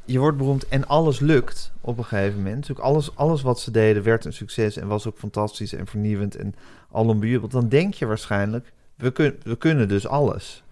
Je 0.06 0.20
wordt 0.20 0.38
beroemd 0.38 0.68
en 0.68 0.88
alles 0.88 1.20
lukt 1.20 1.72
op 1.82 1.98
een 1.98 2.06
gegeven 2.06 2.38
moment. 2.38 2.80
Alles, 2.80 3.16
alles 3.16 3.42
wat 3.42 3.60
ze 3.60 3.72
deden 3.72 4.04
werd 4.04 4.26
een 4.26 4.34
succes 4.34 4.78
en 4.78 4.88
was 4.88 5.08
ook 5.08 5.18
fantastisch 5.18 5.74
en 5.74 5.88
vernieuwend 5.88 6.36
en 6.36 6.56
alom 6.92 7.20
bejubeld. 7.20 7.52
Dan 7.52 7.70
denk 7.70 7.94
je 7.94 8.06
waarschijnlijk, 8.06 8.72
we, 8.96 9.12
kun, 9.12 9.36
we 9.44 9.58
kunnen 9.58 9.88
dus 9.88 10.08
alles. 10.08 10.64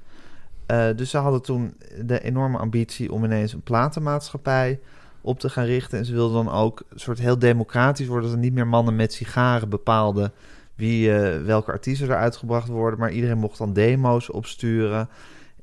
Eh, 0.65 0.87
dus 0.95 1.09
ze 1.09 1.17
hadden 1.17 1.41
toen 1.41 1.73
de 2.05 2.21
enorme 2.21 2.57
ambitie 2.57 3.11
om 3.11 3.23
ineens 3.23 3.53
een 3.53 3.61
platenmaatschappij 3.61 4.79
op 5.21 5.39
te 5.39 5.49
gaan 5.49 5.65
richten. 5.65 5.97
En 5.97 6.05
ze 6.05 6.13
wilden 6.13 6.45
dan 6.45 6.53
ook 6.53 6.83
een 6.89 6.99
soort 6.99 7.19
heel 7.19 7.39
democratisch 7.39 8.07
worden. 8.07 8.25
Dat 8.25 8.37
er 8.37 8.43
niet 8.43 8.53
meer 8.53 8.67
mannen 8.67 8.95
met 8.95 9.13
sigaren 9.13 9.69
bepaalden 9.69 10.31
wie, 10.75 11.15
eh, 11.15 11.43
welke 11.43 11.71
artiesten 11.71 12.09
er 12.09 12.15
uitgebracht 12.15 12.67
worden. 12.67 12.99
Maar 12.99 13.11
iedereen 13.11 13.37
mocht 13.37 13.57
dan 13.57 13.73
demo's 13.73 14.31
opsturen. 14.31 15.09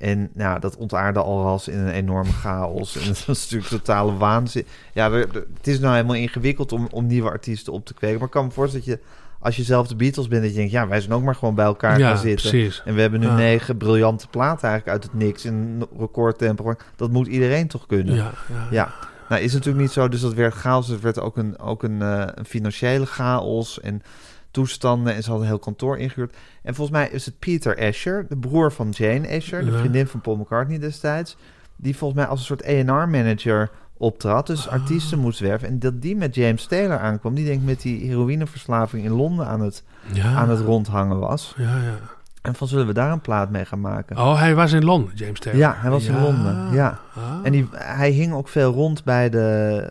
En 0.01 0.31
nou, 0.35 0.61
dat 0.61 0.77
ontaarde 0.77 1.23
al 1.23 1.43
ras 1.43 1.69
in 1.69 1.79
een 1.79 1.89
enorme 1.93 2.33
chaos. 2.33 2.97
En 2.97 3.07
dat 3.13 3.25
was 3.27 3.43
natuurlijk 3.43 3.71
totale 3.71 4.17
waanzin. 4.17 4.67
Ja, 4.93 5.07
er- 5.11 5.35
er- 5.35 5.47
het 5.57 5.67
is 5.67 5.79
nou 5.81 5.95
helemaal 5.95 6.17
ingewikkeld 6.17 6.73
om, 6.73 6.89
om 6.91 7.07
nieuwe 7.07 7.31
artiesten 7.31 7.73
op 7.73 7.87
te 7.87 7.95
kweken. 7.95 8.17
Maar 8.19 8.27
ik 8.27 8.33
kan 8.33 8.45
me 8.45 8.51
voorstellen 8.51 8.87
dat 8.87 8.95
je, 8.99 9.05
als 9.41 9.57
je 9.57 9.63
zelf 9.63 9.89
de 9.89 9.97
Beatles 9.97 10.29
bent, 10.29 10.43
dat 10.43 10.51
je 10.51 10.57
denkt, 10.57 10.73
ja, 10.73 10.89
wij 10.89 11.01
zijn 11.01 11.13
ook 11.13 11.23
maar 11.23 11.35
gewoon 11.35 11.55
bij 11.55 11.65
elkaar 11.65 11.99
ja, 11.99 12.09
gaan 12.09 12.19
zitten. 12.19 12.51
precies. 12.51 12.83
En 12.85 12.95
we 12.95 13.01
hebben 13.01 13.21
nu 13.21 13.27
Ja. 13.27 13.35
negen 13.35 13.77
briljante 13.77 14.29
platen 14.29 14.69
eigenlijk 14.69 15.03
uit 15.03 15.13
het 15.13 15.23
niks 15.23 15.45
in 15.45 15.87
recordtempo. 15.99 16.75
Dat 16.97 17.11
moet 17.11 17.27
iedereen 17.27 17.69
toch 17.69 17.87
kunnen? 17.87 18.15
Ja, 18.15 18.31
ja, 18.49 18.67
Ja. 18.71 18.93
Nou, 19.29 19.43
is 19.43 19.53
natuurlijk 19.53 19.83
niet 19.83 19.93
zo, 19.93 20.09
dus 20.09 20.21
dat 20.21 20.35
werd 20.35 20.55
chaos. 20.55 20.89
Het 20.89 21.01
werd 21.01 21.21
ook 21.21 21.37
een, 21.37 21.59
ook 21.59 21.83
een, 21.83 22.03
eh, 22.03 22.23
een 22.35 22.45
financiële 22.45 23.07
chaos 23.07 23.81
en 23.81 24.03
toestanden. 24.51 25.15
En 25.15 25.23
ze 25.23 25.29
hadden 25.29 25.47
een 25.47 25.53
heel 25.53 25.63
kantoor 25.63 25.99
ingehuurd. 25.99 26.37
En 26.63 26.75
volgens 26.75 26.97
mij 26.99 27.09
is 27.09 27.27
het 27.27 27.39
Peter 27.39 27.79
Asher, 27.89 28.27
de 28.29 28.37
broer 28.37 28.73
van 28.73 28.89
Jane 28.91 29.29
Asher, 29.37 29.65
de 29.65 29.79
vriendin 29.79 30.07
van 30.07 30.21
Paul 30.21 30.37
McCartney 30.37 30.79
destijds. 30.79 31.37
Die 31.77 31.97
volgens 31.97 32.21
mij 32.21 32.29
als 32.29 32.39
een 32.41 32.47
soort 32.47 32.67
A&R-manager 32.67 33.71
optrad. 33.97 34.47
Dus 34.47 34.67
Ah. 34.67 34.73
artiesten 34.73 35.19
moest 35.19 35.41
werven. 35.41 35.69
En 35.69 35.79
dat 35.79 36.03
die 36.03 36.17
met 36.17 36.35
James 36.35 36.67
Taylor 36.67 36.99
aankwam. 36.99 37.35
Die 37.35 37.45
denk 37.45 37.61
ik 37.61 37.67
met 37.67 37.81
die 37.81 38.07
heroïneverslaving 38.07 39.05
in 39.05 39.11
Londen 39.13 39.47
aan 39.47 39.61
het, 39.61 39.83
ja. 40.13 40.35
aan 40.35 40.49
het 40.49 40.61
rondhangen 40.61 41.19
was. 41.19 41.55
Ja, 41.57 41.77
ja. 41.77 41.95
En 42.43 42.55
van 42.55 42.69
zullen 42.69 42.87
we 42.87 42.93
daar 42.93 43.13
een 43.13 43.21
plaat 43.21 43.51
mee 43.51 43.65
gaan 43.65 43.81
maken? 43.81 44.17
Oh, 44.17 44.39
hij 44.39 44.55
was 44.55 44.73
in 44.73 44.85
Londen, 44.85 45.15
James 45.15 45.41
Taylor. 45.41 45.61
Ja, 45.61 45.75
hij 45.79 45.91
was 45.91 46.07
in 46.07 46.21
Londen, 46.23 46.73
ja. 46.73 46.99
Ah. 47.15 47.23
En 47.43 47.53
die, 47.53 47.69
hij 47.73 48.11
hing 48.11 48.33
ook 48.33 48.49
veel 48.49 48.73
rond 48.73 49.05
bij 49.05 49.31
de. 49.31 49.39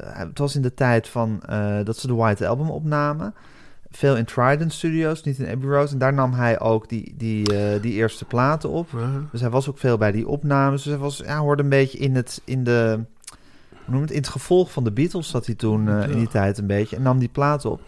Het 0.04 0.38
was 0.38 0.56
in 0.56 0.62
de 0.62 0.74
tijd 0.74 1.08
van 1.08 1.42
eh, 1.46 1.76
dat 1.84 1.98
ze 1.98 2.08
de 2.08 2.14
White 2.14 2.48
Album 2.48 2.70
opnamen. 2.70 3.34
Veel 3.92 4.18
in 4.18 4.26
Trident 4.26 4.74
Studios, 4.74 5.24
niet 5.24 5.40
in 5.40 5.50
Abbey 5.50 5.70
Road. 5.70 5.92
En 5.92 5.98
daar 5.98 6.14
nam 6.14 6.34
hij 6.34 6.60
ook 6.60 6.90
die, 6.90 7.14
die, 7.18 7.58
eh, 7.58 7.82
die 7.82 7.94
eerste 7.94 8.26
platen 8.26 8.70
op. 8.70 8.90
Dus 9.32 9.42
hij 9.42 9.50
was 9.50 9.70
ook 9.70 9.78
veel 9.78 9.98
bij 9.98 10.12
die 10.12 10.28
opnames. 10.28 10.84
Dus 10.84 10.92
hij 10.92 11.02
was, 11.02 11.18
ja, 11.18 11.40
hoorde 11.40 11.64
een 11.64 11.70
beetje 11.70 11.98
in 11.98 12.16
het, 12.16 12.42
in 12.46 12.64
de. 12.64 13.00
Noem 13.86 14.02
het? 14.02 14.12
In 14.12 14.18
het 14.18 14.28
gevolg 14.28 14.72
van 14.72 14.84
de 14.84 14.92
Beatles 14.92 15.30
zat 15.30 15.46
hij 15.46 15.56
toen 15.56 15.90
eh, 15.90 16.10
in 16.10 16.18
die 16.18 16.28
tijd 16.28 16.58
een 16.58 16.68
beetje. 16.68 16.96
En 16.96 17.02
nam 17.02 17.20
die 17.20 17.30
platen 17.30 17.72
op. 17.72 17.82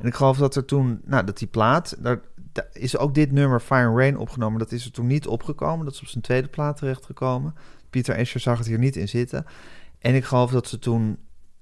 En 0.00 0.06
ik 0.06 0.14
geloof 0.14 0.38
dat 0.38 0.54
er 0.54 0.64
toen, 0.64 1.00
nou, 1.04 1.24
dat 1.24 1.38
die 1.38 1.48
plaat, 1.48 1.96
daar, 1.98 2.20
daar 2.52 2.68
is 2.72 2.98
ook 2.98 3.14
dit 3.14 3.32
nummer 3.32 3.60
Fire 3.60 3.86
and 3.86 3.98
Rain 3.98 4.18
opgenomen. 4.18 4.58
Dat 4.58 4.72
is 4.72 4.84
er 4.84 4.92
toen 4.92 5.06
niet 5.06 5.26
opgekomen. 5.26 5.84
Dat 5.84 5.94
is 5.94 6.00
op 6.00 6.06
zijn 6.06 6.22
tweede 6.22 6.48
plaat 6.48 6.76
terechtgekomen. 6.76 7.54
Pieter 7.90 8.14
Escher 8.14 8.40
zag 8.40 8.58
het 8.58 8.66
hier 8.66 8.78
niet 8.78 8.96
in 8.96 9.08
zitten. 9.08 9.46
En 9.98 10.14
ik 10.14 10.24
geloof 10.24 10.50
dat 10.50 10.68
ze 10.68 10.78
toen, 10.78 11.18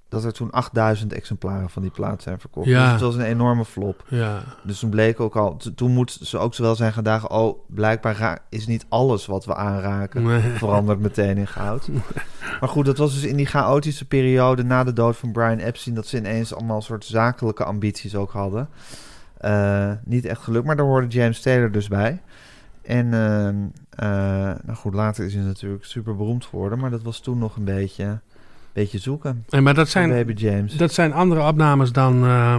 dat 0.09 0.25
er 0.25 0.33
toen 0.33 0.51
8000 0.51 1.13
exemplaren 1.13 1.71
van 1.71 1.83
die 1.83 1.91
plaat 1.91 2.23
zijn 2.23 2.41
verkocht. 2.41 2.67
Ja. 2.67 2.83
Dus 2.83 2.93
het 2.93 3.01
was 3.01 3.15
een 3.15 3.31
enorme 3.31 3.65
flop. 3.65 4.05
Ja. 4.09 4.43
Dus 4.63 4.79
toen 4.79 4.91
bleek 4.91 5.21
ook 5.21 5.37
al, 5.37 5.61
toen 5.75 5.91
moeten 5.91 6.27
ze 6.27 6.39
ook 6.39 6.55
zo 6.55 6.63
wel 6.63 6.75
zijn 6.75 6.93
gedacht, 6.93 7.29
oh, 7.29 7.59
blijkbaar 7.69 8.39
is 8.49 8.67
niet 8.67 8.87
alles 8.89 9.27
wat 9.27 9.45
we 9.45 9.55
aanraken 9.55 10.23
Nee. 10.23 10.41
verandert 10.59 10.99
meteen 10.99 11.37
in 11.37 11.47
goud. 11.47 11.89
Maar 12.61 12.69
goed, 12.69 12.85
dat 12.85 12.99
was 12.99 13.15
dus 13.15 13.25
in 13.25 13.37
die 13.37 13.47
chaotische 13.47 14.07
periode 14.07 14.63
na 14.65 14.85
de 14.85 14.93
dood 14.93 15.17
van 15.17 15.33
Brian 15.33 15.59
Epstein... 15.59 15.95
dat 15.95 16.07
ze 16.07 16.17
ineens 16.17 16.55
allemaal 16.55 16.83
soort 16.83 17.05
zakelijke 17.05 17.65
ambities 17.65 18.15
ook 18.15 18.31
hadden. 18.31 18.69
Eh, 19.39 19.93
niet 20.05 20.25
echt 20.25 20.43
gelukt, 20.43 20.67
maar 20.67 20.77
daar 20.77 20.87
hoorde 20.87 21.07
James 21.07 21.41
Taylor 21.41 21.73
dus 21.73 21.89
bij. 21.89 22.23
En 22.83 23.15
ehm, 23.15 23.57
eh, 23.91 24.09
nou 24.65 24.75
goed, 24.75 24.95
later 24.95 25.25
is 25.25 25.35
hij 25.35 25.43
natuurlijk 25.43 25.85
super 25.85 26.17
beroemd 26.17 26.45
geworden... 26.45 26.79
maar 26.79 26.91
dat 26.91 27.03
was 27.03 27.21
toen 27.21 27.39
nog 27.39 27.57
een 27.57 27.65
beetje, 27.65 28.21
beetje 28.83 28.99
zoeken. 28.99 29.45
En 29.49 29.62
maar 29.62 29.75
dat 29.75 29.88
zijn, 29.88 30.11
Baby 30.11 30.33
James. 30.33 30.76
dat 30.76 30.92
zijn 30.92 31.12
andere 31.12 31.47
opnames 31.47 31.92
dan, 31.92 32.25
eh, 32.25 32.56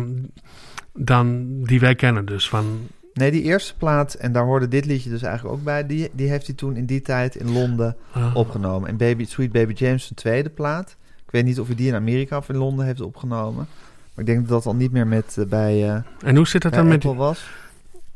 dan 0.93 1.47
die 1.63 1.79
wij 1.79 1.95
kennen 1.95 2.25
dus. 2.25 2.50
Van, 2.50 2.79
Nee, 3.13 3.31
die 3.31 3.41
eerste 3.41 3.74
plaat, 3.77 4.13
en 4.13 4.31
daar 4.31 4.45
hoorde 4.45 4.67
dit 4.67 4.86
liedje 4.86 5.09
dus 5.09 5.21
eigenlijk 5.21 5.55
ook 5.55 5.63
bij... 5.63 5.88
die, 5.88 6.09
die 6.13 6.29
heeft 6.29 6.45
hij 6.45 6.55
toen 6.55 6.75
in 6.75 6.86
die 6.86 7.01
tijd 7.01 7.36
in 7.36 7.51
Londen 7.51 7.95
ah, 8.12 8.36
opgenomen. 8.36 8.89
En 8.89 8.97
Baby, 8.97 9.25
Sweet 9.25 9.51
Baby 9.51 9.74
James, 9.74 10.03
zijn 10.03 10.15
tweede 10.15 10.50
plaat. 10.50 10.95
Ik 11.25 11.31
weet 11.31 11.45
niet 11.45 11.59
of 11.59 11.67
hij 11.67 11.75
die 11.75 11.88
in 11.88 11.95
Amerika 11.95 12.38
of 12.38 12.50
in 12.50 12.57
Londen 12.57 12.86
heeft 12.86 13.01
opgenomen. 13.01 13.67
Maar 14.13 14.25
ik 14.25 14.25
denk 14.25 14.39
dat 14.39 14.47
dat 14.47 14.65
al 14.65 14.75
niet 14.75 14.91
meer 14.91 15.07
met, 15.07 15.36
eh, 15.38 15.45
bij, 15.45 15.89
eh 15.89 16.00
En 16.24 16.36
hoe 16.36 16.47
zit 16.47 16.62
dat 16.62 16.74
dan 16.74 16.88
met 16.88 17.01
die, 17.01 17.12
was. 17.13 17.50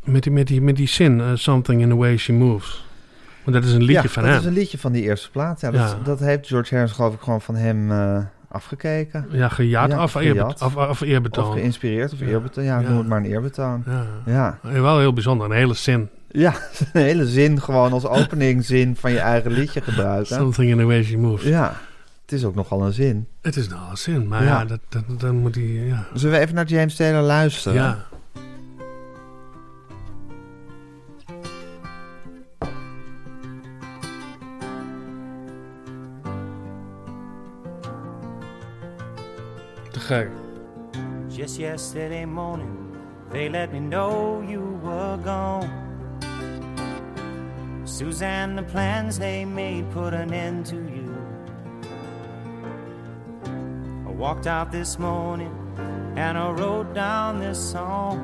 met 0.03 0.23
die, 0.23 0.31
met 0.31 0.47
die, 0.47 0.61
met 0.61 0.75
die 0.75 0.87
zin? 0.87 1.37
something 1.37 1.81
in 1.81 1.89
the 1.89 1.95
way 1.95 2.17
she 2.17 2.33
moves. 2.33 2.85
Want 3.51 3.63
dat 3.63 3.63
is 3.63 3.73
een 3.73 3.83
liedje 3.83 4.01
ja, 4.03 4.09
van 4.09 4.23
dat 4.23 4.31
hem. 4.31 4.41
is 4.41 4.45
een 4.47 4.53
liedje 4.53 4.77
van 4.77 4.91
die 4.91 5.03
eerste 5.03 5.31
plaat. 5.31 5.61
Ja, 5.61 5.71
dat, 5.71 5.79
Ja. 5.89 5.97
dat 6.03 6.19
heeft 6.19 6.47
George 6.47 6.73
Harrison 6.75 6.95
geloof 6.97 7.13
ik 7.13 7.21
gewoon 7.21 7.41
van 7.41 7.55
hem 7.55 7.91
eh, 7.91 8.17
afgekeken. 8.47 9.25
Ja, 9.31 9.47
gejat 9.49 9.89
Ja, 9.91 10.03
of, 10.03 10.15
eerbetoon. 10.15 10.67
Of, 10.67 10.75
of 10.75 11.01
eerbetoon. 11.01 11.47
Of 11.47 11.53
geïnspireerd 11.53 12.13
of 12.13 12.19
eerbetoon. 12.21 12.63
Ja, 12.63 12.79
noem 12.81 12.97
het 12.97 13.07
maar 13.07 13.17
een 13.19 13.25
eerbetoon. 13.25 13.83
ja. 14.25 14.59
Wel 14.61 14.99
heel 14.99 15.13
bijzonder. 15.13 15.45
Een 15.49 15.55
hele 15.55 15.73
zin. 15.73 16.09
ja 16.27 16.53
een 16.93 17.01
hele 17.01 17.27
zin 17.27 17.61
gewoon 17.61 17.91
als 17.93 18.05
openingzin 18.05 18.95
van 18.95 19.11
je 19.11 19.19
eigen 19.19 19.51
liedje 19.51 19.81
gebruiken. 19.81 20.35
Something 20.35 20.69
in 20.71 20.77
the 20.77 20.85
way 20.85 21.03
she 21.03 21.17
moves. 21.17 21.43
Ja, 21.45 21.73
het 22.21 22.31
is 22.31 22.45
ook 22.45 22.55
nogal 22.55 22.85
een 22.85 22.93
zin. 22.93 23.27
Het 23.41 23.55
is 23.55 23.67
nou 23.69 23.89
een 23.89 23.97
zin. 23.97 24.27
Maar 24.27 24.43
Ja. 24.43 24.47
ja, 24.49 24.65
dat, 24.65 24.79
dat, 24.89 25.19
dan 25.19 25.35
moet 25.35 25.55
hij... 25.55 25.63
Ja. 25.63 26.05
Zullen 26.13 26.35
we 26.37 26.41
even 26.43 26.55
naar 26.55 26.65
James 26.65 26.95
Taylor 26.95 27.21
luisteren? 27.21 27.77
ja. 27.77 27.97
Just 41.29 41.57
yesterday 41.57 42.25
morning, 42.25 42.99
they 43.29 43.47
let 43.47 43.71
me 43.71 43.79
know 43.79 44.41
you 44.45 44.77
were 44.83 45.15
gone. 45.23 45.71
Suzanne, 47.85 48.57
the 48.57 48.63
plans 48.63 49.17
they 49.17 49.45
made 49.45 49.89
put 49.91 50.13
an 50.13 50.33
end 50.33 50.65
to 50.65 50.75
you. 50.75 51.15
I 54.05 54.11
walked 54.11 54.47
out 54.47 54.69
this 54.69 54.99
morning 54.99 55.55
and 56.17 56.37
I 56.37 56.51
wrote 56.51 56.93
down 56.93 57.39
this 57.39 57.71
song. 57.71 58.19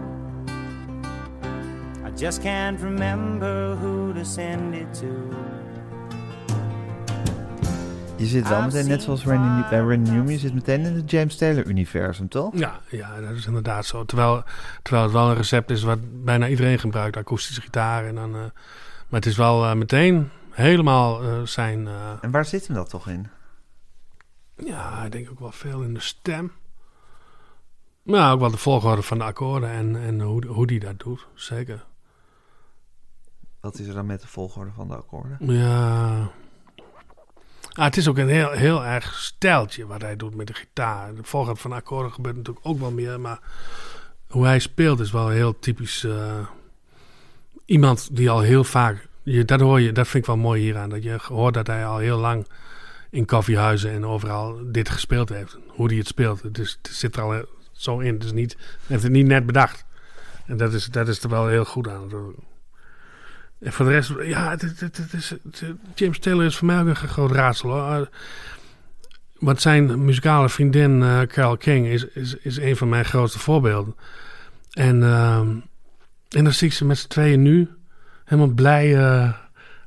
I 2.03 2.09
just 2.09 2.43
can't 2.43 2.81
remember 2.81 3.77
who 3.77 4.13
to 4.13 4.25
send 4.25 4.75
it 4.75 4.93
to. 4.95 5.56
Je 8.17 8.25
zit 8.25 8.47
wel 8.49 8.61
meteen, 8.61 8.87
net 8.87 9.01
zoals 9.01 9.23
Randy, 9.25 9.69
bij 9.69 9.79
Randy 9.79 10.09
Newman, 10.09 10.31
je 10.31 10.37
zit 10.37 10.53
meteen 10.53 10.85
in 10.85 10.95
het 10.95 11.11
James 11.11 11.35
Taylor-universum, 11.37 12.27
toch? 12.29 12.57
Ja, 12.57 12.79
ja, 12.89 13.19
dat 13.21 13.29
is 13.31 13.45
inderdaad 13.45 13.85
zo. 13.85 14.05
Terwijl, 14.05 14.43
terwijl 14.81 15.03
het 15.05 15.13
wel 15.15 15.29
een 15.29 15.35
recept 15.35 15.69
is 15.69 15.83
wat 15.83 16.23
bijna 16.23 16.47
iedereen 16.47 16.79
gebruikt. 16.79 17.17
Akoestische 17.17 17.61
gitaar. 17.61 18.05
En 18.05 18.15
dan, 18.15 18.33
eh, 18.35 18.39
maar 19.09 19.19
het 19.19 19.25
is 19.25 19.37
wel 19.37 19.65
eh, 19.65 19.73
meteen 19.73 20.29
helemaal 20.49 21.21
eh, 21.23 21.41
zijn... 21.41 21.87
eh, 21.87 22.11
En 22.21 22.31
waar 22.31 22.45
zit 22.45 22.67
hem 22.67 22.75
dat 22.75 22.89
toch 22.89 23.07
in? 23.07 23.27
ja, 24.65 25.03
ik 25.03 25.11
denk 25.11 25.29
ook 25.31 25.39
wel 25.39 25.51
veel 25.51 25.81
in 25.81 25.93
de 25.93 25.99
stem. 25.99 26.51
Maar 28.03 28.33
ook 28.33 28.39
wel 28.39 28.51
de 28.51 28.57
volgorde 28.57 29.01
van 29.01 29.17
de 29.17 29.23
akkoorden 29.23 29.69
en, 29.69 29.95
en 29.95 30.21
hoe, 30.21 30.45
hoe 30.47 30.67
die 30.67 30.79
dat 30.79 30.99
doet. 30.99 31.27
Zeker. 31.33 31.85
Wat 33.59 33.79
is 33.79 33.87
er 33.87 33.93
dan 33.93 34.05
met 34.05 34.21
de 34.21 34.27
volgorde 34.27 34.71
van 34.75 34.87
de 34.87 34.95
akkoorden? 34.95 35.37
Ja. 35.39 36.29
Ah, 37.77 37.85
het 37.85 37.97
is 37.97 38.07
ook 38.07 38.17
een 38.17 38.29
heel, 38.29 38.51
heel 38.51 38.85
erg 38.85 39.13
stijltje 39.13 39.85
wat 39.85 40.01
hij 40.01 40.15
doet 40.15 40.35
met 40.35 40.47
de 40.47 40.53
gitaar. 40.53 41.15
De 41.15 41.23
volgorde 41.23 41.59
van 41.59 41.69
de 41.69 41.75
akkoorden 41.75 42.11
gebeurt 42.11 42.35
natuurlijk 42.35 42.65
ook 42.65 42.79
wel 42.79 42.91
meer, 42.91 43.19
maar 43.19 43.39
hoe 44.27 44.45
hij 44.45 44.59
speelt 44.59 44.99
is 44.99 45.11
wel 45.11 45.29
heel 45.29 45.59
typisch. 45.59 46.03
eh, 46.03 46.39
iemand 47.65 48.15
die 48.15 48.29
al 48.29 48.39
heel 48.39 48.63
vaak. 48.63 49.07
Je, 49.23 49.45
dat 49.45 49.59
hoor 49.59 49.81
je, 49.81 49.91
dat 49.91 50.07
vind 50.07 50.23
ik 50.23 50.29
wel 50.29 50.37
mooi 50.37 50.61
hieraan. 50.61 50.89
Dat 50.89 51.03
je 51.03 51.17
hoort 51.27 51.53
dat 51.53 51.67
hij 51.67 51.85
al 51.85 51.97
heel 51.97 52.17
lang 52.17 52.47
in 53.09 53.25
koffiehuizen 53.25 53.91
en 53.91 54.05
overal 54.05 54.59
dit 54.65 54.89
gespeeld 54.89 55.29
heeft. 55.29 55.57
Hoe 55.67 55.87
hij 55.87 55.97
het 55.97 56.07
speelt. 56.07 56.41
Het, 56.41 56.57
het 56.57 56.77
zit 56.81 57.15
er 57.15 57.21
al 57.21 57.45
zo 57.71 57.99
in. 57.99 58.19
Is 58.19 58.31
niet, 58.31 58.57
heeft 58.87 59.03
het 59.03 59.11
niet 59.11 59.27
net 59.27 59.45
bedacht. 59.45 59.85
En 60.45 60.57
dat 60.57 60.73
is, 60.73 60.85
dat 60.85 61.07
is 61.07 61.23
er 61.23 61.29
wel 61.29 61.47
heel 61.47 61.65
goed 61.65 61.87
aan. 61.87 62.09
En 63.59 63.73
voor 63.73 63.85
de 63.85 63.91
rest, 63.91 64.11
ja, 64.23 64.49
het, 64.49 64.63
is, 65.11 65.29
het- 65.29 65.63
James 65.95 66.19
Taylor 66.19 66.45
is 66.45 66.57
voor 66.57 66.67
mij 66.67 66.79
ook 66.81 66.87
een 66.87 66.95
groot 66.95 67.31
raadsel. 67.31 67.69
Hoor. 67.69 67.99
Uh, 67.99 68.05
Want 69.39 69.61
zijn 69.61 70.05
muzikale 70.05 70.49
vriendin 70.49 71.03
eh, 71.03 71.21
Carole 71.21 71.57
King 71.57 71.87
is, 71.87 72.05
is, 72.05 72.35
is 72.35 72.57
een 72.57 72.77
van 72.77 72.89
mijn 72.89 73.05
grootste 73.05 73.39
voorbeelden. 73.39 73.95
En, 74.71 75.03
ehm, 75.03 75.47
en 76.29 76.43
dan 76.43 76.53
zie 76.53 76.67
ik 76.67 76.73
ze 76.73 76.85
met 76.85 76.97
z'n 76.97 77.07
tweeën 77.07 77.41
nu 77.41 77.69
helemaal 78.25 78.53
blij, 78.53 78.97
eh, 78.97 79.33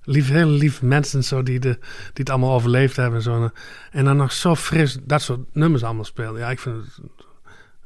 lief, 0.03 0.29
hele 0.29 0.51
lieve 0.51 0.85
mensen 0.85 1.25
zo 1.25 1.43
die, 1.43 1.59
de, 1.61 1.79
die 1.79 1.89
het 2.13 2.31
allemaal 2.31 2.53
overleefd 2.55 2.97
hebben. 2.97 3.17
En, 3.17 3.23
zo. 3.23 3.51
En 3.91 4.05
dan 4.05 4.17
nog 4.17 4.33
zo 4.33 4.55
fris 4.55 4.99
dat 5.03 5.23
soort 5.23 5.55
nummers 5.55 5.83
allemaal 5.83 6.05
spelen. 6.05 6.39
Ja, 6.39 6.51
ik 6.51 6.59
vind 6.59 6.77
het 6.77 7.01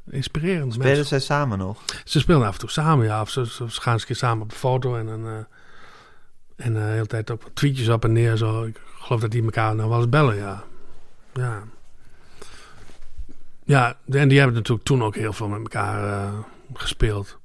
inspirerend. 0.09 0.73
Spelen 0.73 1.05
zij 1.05 1.19
samen 1.19 1.57
nog? 1.57 1.81
Ze 2.03 2.19
spelen 2.19 2.47
af 2.47 2.53
en 2.53 2.59
toe 2.59 2.69
samen, 2.69 3.05
ja. 3.05 3.21
Of 3.21 3.29
ze, 3.29 3.45
ze 3.47 3.67
gaan 3.67 3.93
eens 3.93 4.01
een 4.01 4.07
keer 4.07 4.15
samen 4.15 4.43
op 4.43 4.51
een 4.51 4.57
foto 4.57 4.97
en 4.97 5.05
dan... 5.05 5.45
en 6.55 6.75
eh, 6.75 6.81
de 6.83 6.89
hele 6.89 7.05
tijd 7.07 7.31
ook 7.31 7.43
wat 7.43 7.55
tweetjes 7.55 7.89
op 7.89 8.03
en 8.03 8.11
neer. 8.11 8.37
Zo. 8.37 8.63
Ik 8.63 8.81
geloof 8.99 9.21
dat 9.21 9.31
die 9.31 9.43
elkaar 9.43 9.75
nou 9.75 9.89
wel 9.89 9.97
eens 9.97 10.09
bellen, 10.09 10.35
ja. 10.35 10.63
Ja. 11.33 11.63
Ja, 13.63 13.97
en 14.09 14.27
die 14.27 14.37
hebben 14.37 14.55
natuurlijk 14.55 14.85
toen 14.87 15.03
ook 15.03 15.15
heel 15.15 15.33
veel 15.33 15.47
met 15.47 15.59
elkaar 15.59 16.23
eh, 16.27 16.33
gespeeld. 16.73 17.37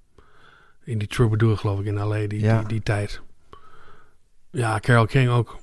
In 0.85 0.99
die 0.99 1.09
Troubadour, 1.09 1.57
geloof 1.57 1.81
ik, 1.81 1.87
in 1.87 1.99
L.A. 1.99 2.27
Die, 2.27 2.41
Ja. 2.41 2.59
die, 2.59 2.67
die 2.69 2.83
tijd. 2.83 3.21
Ja, 4.51 4.79
Carole 4.81 5.07
King 5.07 5.31
ook. 5.31 5.59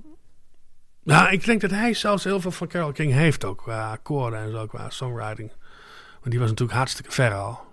Ja, 1.03 1.29
ik 1.29 1.45
denk 1.45 1.61
dat 1.61 1.69
hij 1.71 1.93
zelfs 1.93 2.23
heel 2.23 2.41
veel 2.41 2.51
van 2.51 2.67
Carole 2.67 2.93
King 2.93 3.13
heeft 3.13 3.45
ook. 3.45 3.57
Qua 3.57 3.91
akkoorden 3.91 4.39
en 4.39 4.51
zo, 4.51 4.65
qua 4.65 4.89
songwriting. 4.89 5.51
Want 6.19 6.29
die 6.31 6.39
was 6.39 6.49
natuurlijk 6.49 6.77
hartstikke 6.77 7.11
ver 7.11 7.33
al. 7.33 7.65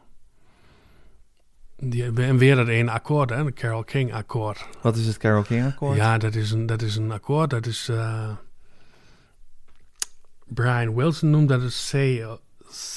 Die, 1.87 2.05
en 2.23 2.39
weer 2.39 2.57
dat 2.57 2.69
ene 2.69 2.91
akkoord, 2.91 3.31
hè, 3.31 3.45
de 3.45 3.53
Carole 3.53 3.85
King 3.85 4.15
akkoord. 4.15 4.67
Wat 4.81 4.97
is 4.97 5.07
het 5.07 5.17
Carol 5.17 5.43
King 5.43 5.67
akkoord? 5.67 5.97
Ja, 5.97 6.19
dat 6.19 6.35
is 6.35 6.51
een, 6.51 6.67
dat 6.67 6.83
is 6.83 6.97
een 6.97 7.13
akkoord. 7.13 7.51
Dat 7.51 7.67
is. 7.67 7.89
eh, 7.89 8.31
Brian 10.47 10.95
Wilson 10.95 11.31
noemt 11.31 11.49
dat 11.49 11.61
een 11.63 11.69
C, 11.69 12.23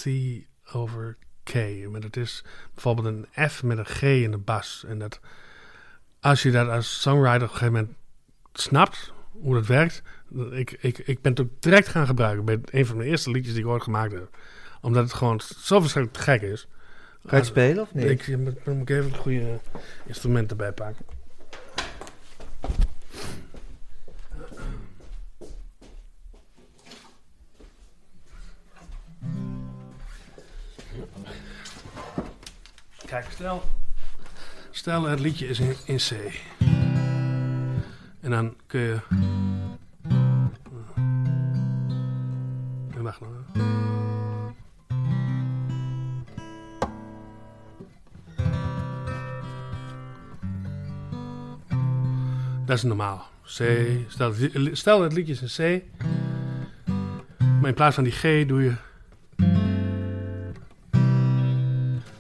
C 0.03 0.06
over 0.75 1.17
K. 1.44 1.53
Maar 1.91 2.01
dat 2.01 2.15
is 2.15 2.44
bijvoorbeeld 2.74 3.08
een 3.08 3.50
F 3.50 3.63
met 3.63 3.77
een 3.77 3.86
G 3.86 4.01
in 4.01 4.32
de 4.32 4.38
bas. 4.38 4.84
En 4.88 5.00
dat. 5.00 5.20
Als 6.20 6.41
je 6.44 6.51
dat 6.51 6.70
als 6.70 7.01
songwriter 7.01 7.36
op 7.48 7.53
een 7.53 7.58
gegeven 7.58 7.74
moment 7.74 7.94
snapt 8.53 9.13
hoe 9.32 9.53
dat 9.53 9.65
werkt. 9.65 10.01
Ik, 10.51 10.72
ik, 10.72 10.98
ik 10.98 11.22
ben 11.22 11.32
het 11.32 11.41
ook 11.41 11.50
direct 11.60 11.88
gaan 11.88 12.06
gebruiken 12.06 12.46
bij 12.46 12.60
een 12.65 12.86
van 12.86 12.98
mijn 12.98 13.10
eerste 13.10 13.32
liedjes 13.32 13.53
die 13.53 13.63
ik 13.63 13.70
ooit 13.70 13.84
gemaakt 13.84 14.13
heb. 14.13 14.38
Omdat 14.82 15.03
het 15.03 15.13
gewoon 15.13 15.39
zo 15.58 15.79
verschrikkelijk 15.79 16.24
gek 16.24 16.41
is. 16.41 16.67
Ga 17.25 17.36
je 17.36 17.36
het 17.36 17.45
spelen 17.45 17.81
of 17.81 17.93
niet? 17.93 18.05
Ik 18.05 18.38
moet, 18.38 18.65
moet 18.65 18.81
ik 18.81 18.89
even 18.89 19.12
het 19.12 19.19
goede 19.19 19.59
instrument 20.05 20.50
erbij 20.50 20.71
pakken. 20.71 21.05
Kijk, 33.05 33.25
stel, 33.31 33.63
stel 34.71 35.03
het 35.03 35.19
liedje 35.19 35.47
is 35.47 35.60
in, 35.60 35.75
in 35.86 35.97
C. 35.97 36.12
En 38.21 38.30
dan 38.30 38.56
kun 38.65 38.80
je... 38.80 38.99
Eh, 42.95 43.01
Wacht 43.01 43.19
nog. 43.21 43.30
Dat 52.67 52.77
is 52.77 52.84
normaal. 52.84 53.25
C. 53.43 53.63
Stel, 54.08 54.34
stel 54.71 55.01
het 55.01 55.13
liedje 55.13 55.34
is 55.34 55.58
een 55.58 55.82
C. 55.82 55.84
Maar 57.60 57.69
in 57.69 57.73
plaats 57.73 57.95
van 57.95 58.03
die 58.03 58.13
G 58.13 58.45
doe 58.47 58.63
je. 58.63 58.73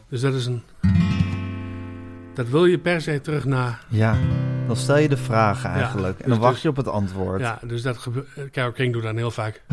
Dus 0.09 0.21
dat 0.21 0.33
is 0.33 0.45
een. 0.45 0.61
Dat 2.33 2.47
wil 2.49 2.65
je 2.65 2.77
per 2.77 3.01
se 3.01 3.21
terug 3.21 3.45
naar. 3.45 3.85
Ja, 3.87 4.17
dan 4.67 4.75
stel 4.75 4.97
je 4.97 5.09
de 5.09 5.17
vragen 5.17 5.69
eigenlijk. 5.69 6.19
en 6.19 6.29
dan 6.29 6.37
dus- 6.37 6.39
wacht 6.39 6.53
dus- 6.53 6.61
je 6.63 6.69
op 6.69 6.75
het 6.75 6.87
antwoord. 6.87 7.39
Ja, 7.39 7.59
dus 7.65 7.81
dat 7.81 7.97
gebeurt. 7.97 8.27
Carole 8.51 8.73
King 8.73 8.93
doet 8.93 9.03
dan 9.03 9.17
heel 9.17 9.31
vaak. 9.31 9.63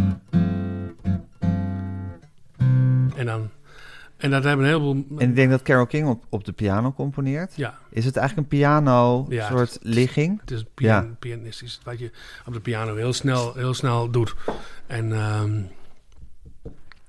En 4.16 4.31
dat 4.31 4.44
hebben 4.44 4.66
een 4.66 4.72
heleboel. 4.72 5.05
En 5.18 5.29
ik 5.29 5.35
denk 5.37 5.50
dat 5.50 5.62
Carol 5.62 5.87
King 5.87 6.09
op, 6.09 6.24
op 6.29 6.44
de 6.44 6.53
piano 6.53 6.92
componeert. 6.92 7.53
Ja, 7.57 7.79
Is 7.90 8.05
het 8.05 8.16
eigenlijk 8.16 8.53
een 8.53 8.59
piano 8.59 9.27
Ja, 9.29 9.48
soort 9.48 9.79
ligging? 9.83 10.40
het 10.40 10.50
is 10.50 10.64
pian, 10.74 11.05
Ja. 11.05 11.11
pianistisch. 11.18 11.81
Wat 11.85 11.98
je 11.98 12.11
op 12.46 12.53
de 12.53 12.61
piano 12.61 12.94
heel 12.96 13.12
snel, 13.12 13.55
heel 13.55 13.74
snel 13.74 14.11
doet. 14.11 14.35
En 14.87 15.12
ehm, 15.12 15.61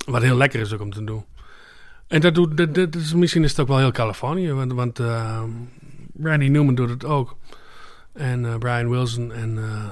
wat 0.05 0.21
heel 0.21 0.37
lekker 0.37 0.59
is 0.59 0.73
ook 0.73 0.81
om 0.81 0.91
te 0.93 1.03
doen. 1.03 1.25
En 2.07 2.21
dat 2.21 2.35
doet, 2.35 2.57
dat, 2.57 2.75
dat 2.75 2.95
is, 2.95 3.13
misschien 3.13 3.43
is 3.43 3.49
het 3.51 3.59
ook 3.59 3.67
wel 3.67 3.77
heel 3.77 3.91
Californië, 3.91 4.51
want, 4.51 4.73
want 4.73 4.99
ehm, 4.99 5.49
Randy 6.21 6.47
Newman 6.47 6.75
doet 6.75 6.89
het 6.89 7.05
ook. 7.05 7.37
En 8.13 8.45
eh, 8.45 8.57
Brian 8.57 8.89
Wilson. 8.89 9.33
En, 9.33 9.57
eh, 9.57 9.85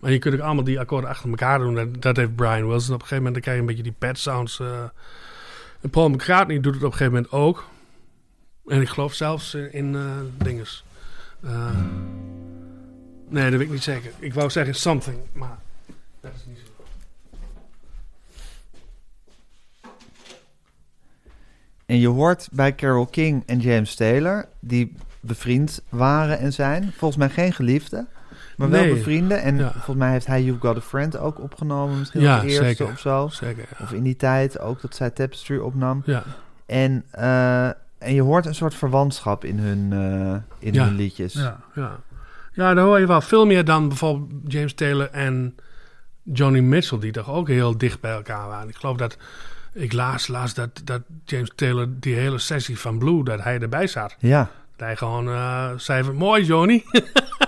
maar 0.00 0.10
je 0.12 0.18
kunt 0.18 0.34
ook 0.34 0.40
allemaal 0.40 0.64
die 0.64 0.80
akkoorden 0.80 1.10
achter 1.10 1.28
elkaar 1.28 1.58
doen. 1.58 1.74
Dat, 1.74 2.02
dat 2.02 2.16
heeft 2.16 2.34
Brian 2.36 2.68
Wilson. 2.68 2.94
Op 2.94 3.00
een 3.00 3.06
gegeven 3.06 3.16
moment 3.16 3.32
dan 3.34 3.42
krijg 3.42 3.56
je 3.56 3.62
een 3.62 3.68
beetje 3.68 3.82
die 3.82 3.92
pad 3.98 4.18
sounds. 4.18 4.60
eh. 4.60 4.66
En 5.80 5.90
Paul 5.90 6.08
McCartney 6.08 6.60
doet 6.60 6.74
het 6.74 6.84
op 6.84 6.92
een 6.92 6.96
gegeven 6.96 7.12
moment 7.12 7.32
ook. 7.32 7.64
En 8.66 8.80
ik 8.80 8.88
geloof 8.88 9.14
zelfs 9.14 9.54
in, 9.54 9.72
in 9.72 9.94
eh, 9.94 10.02
dinges. 10.44 10.84
Eh, 11.42 11.80
nee, 13.28 13.50
dat 13.50 13.58
weet 13.58 13.66
ik 13.66 13.70
niet 13.70 13.82
zeker. 13.82 14.12
Ik 14.18 14.34
wou 14.34 14.50
zeggen 14.50 14.74
something, 14.74 15.18
maar 15.32 15.58
dat 16.20 16.32
is 16.34 16.44
niet 16.46 16.58
zo. 16.58 16.64
En 21.86 21.98
je 21.98 22.08
hoort 22.08 22.48
bij 22.52 22.74
Carol 22.74 23.06
King 23.06 23.42
en 23.46 23.58
James 23.58 23.94
Taylor, 23.94 24.48
die 24.60 24.94
bevriend 25.20 25.82
waren 25.88 26.38
en 26.38 26.52
zijn. 26.52 26.92
Volgens 26.92 27.16
mij 27.16 27.30
geen 27.30 27.52
geliefden, 27.52 28.08
maar 28.56 28.70
wel 28.70 28.80
Nee. 28.84 28.94
bevrienden. 28.94 29.42
En 29.42 29.56
Ja. 29.56 29.70
volgens 29.72 29.96
mij 29.96 30.10
heeft 30.10 30.26
hij 30.26 30.42
You've 30.42 30.66
Got 30.66 30.76
a 30.76 30.80
Friend 30.80 31.18
ook 31.18 31.40
opgenomen. 31.40 31.98
Misschien 31.98 32.20
Ja, 32.20 32.34
als 32.34 32.44
eerste 32.44 32.64
zeker. 32.64 32.86
of 32.86 32.98
zo. 32.98 33.28
Zeker, 33.30 33.64
ja. 33.78 33.84
Of 33.84 33.92
in 33.92 34.02
die 34.02 34.16
tijd 34.16 34.58
ook 34.58 34.80
dat 34.80 34.94
zij 34.94 35.10
Tapestry 35.10 35.56
opnam. 35.58 36.02
Ja, 36.06 36.22
En, 36.66 37.04
eh, 37.10 37.66
en 37.98 38.14
je 38.14 38.22
hoort 38.22 38.46
een 38.46 38.54
soort 38.54 38.74
verwantschap 38.74 39.44
in 39.44 39.58
hun, 39.58 39.92
eh, 39.92 40.36
in 40.68 40.72
Ja. 40.72 40.84
hun 40.84 40.94
liedjes. 40.96 41.32
ja, 41.32 41.60
ja. 41.74 41.96
Ja, 42.52 42.74
daar 42.74 42.84
hoor 42.84 43.00
je 43.00 43.06
wel 43.06 43.20
veel 43.20 43.46
meer 43.46 43.64
dan 43.64 43.88
bijvoorbeeld 43.88 44.52
James 44.52 44.74
Taylor 44.74 45.10
en 45.10 45.54
Johnny 46.22 46.60
Mitchell, 46.60 46.98
die 46.98 47.12
toch 47.12 47.30
ook 47.30 47.48
heel 47.48 47.78
dicht 47.78 48.00
bij 48.00 48.12
elkaar 48.12 48.48
waren. 48.48 48.68
Ik 48.68 48.76
geloof 48.76 48.96
dat, 48.96 49.16
ik 49.72 49.92
laas, 49.92 50.26
laas 50.28 50.54
dat, 50.54 50.80
dat 50.84 51.02
James 51.24 51.50
Taylor 51.54 51.86
die 51.90 52.14
hele 52.14 52.38
sessie 52.38 52.78
van 52.78 52.98
Blue, 52.98 53.24
dat 53.24 53.42
hij 53.42 53.58
erbij 53.60 53.86
zat. 53.86 54.16
Ja, 54.18 54.50
Dat 54.76 54.86
hij 54.86 54.96
gewoon 54.96 55.28
eh, 55.28 55.70
zei 55.76 56.04
van, 56.04 56.14
mooi 56.14 56.44
Johnny. 56.44 56.84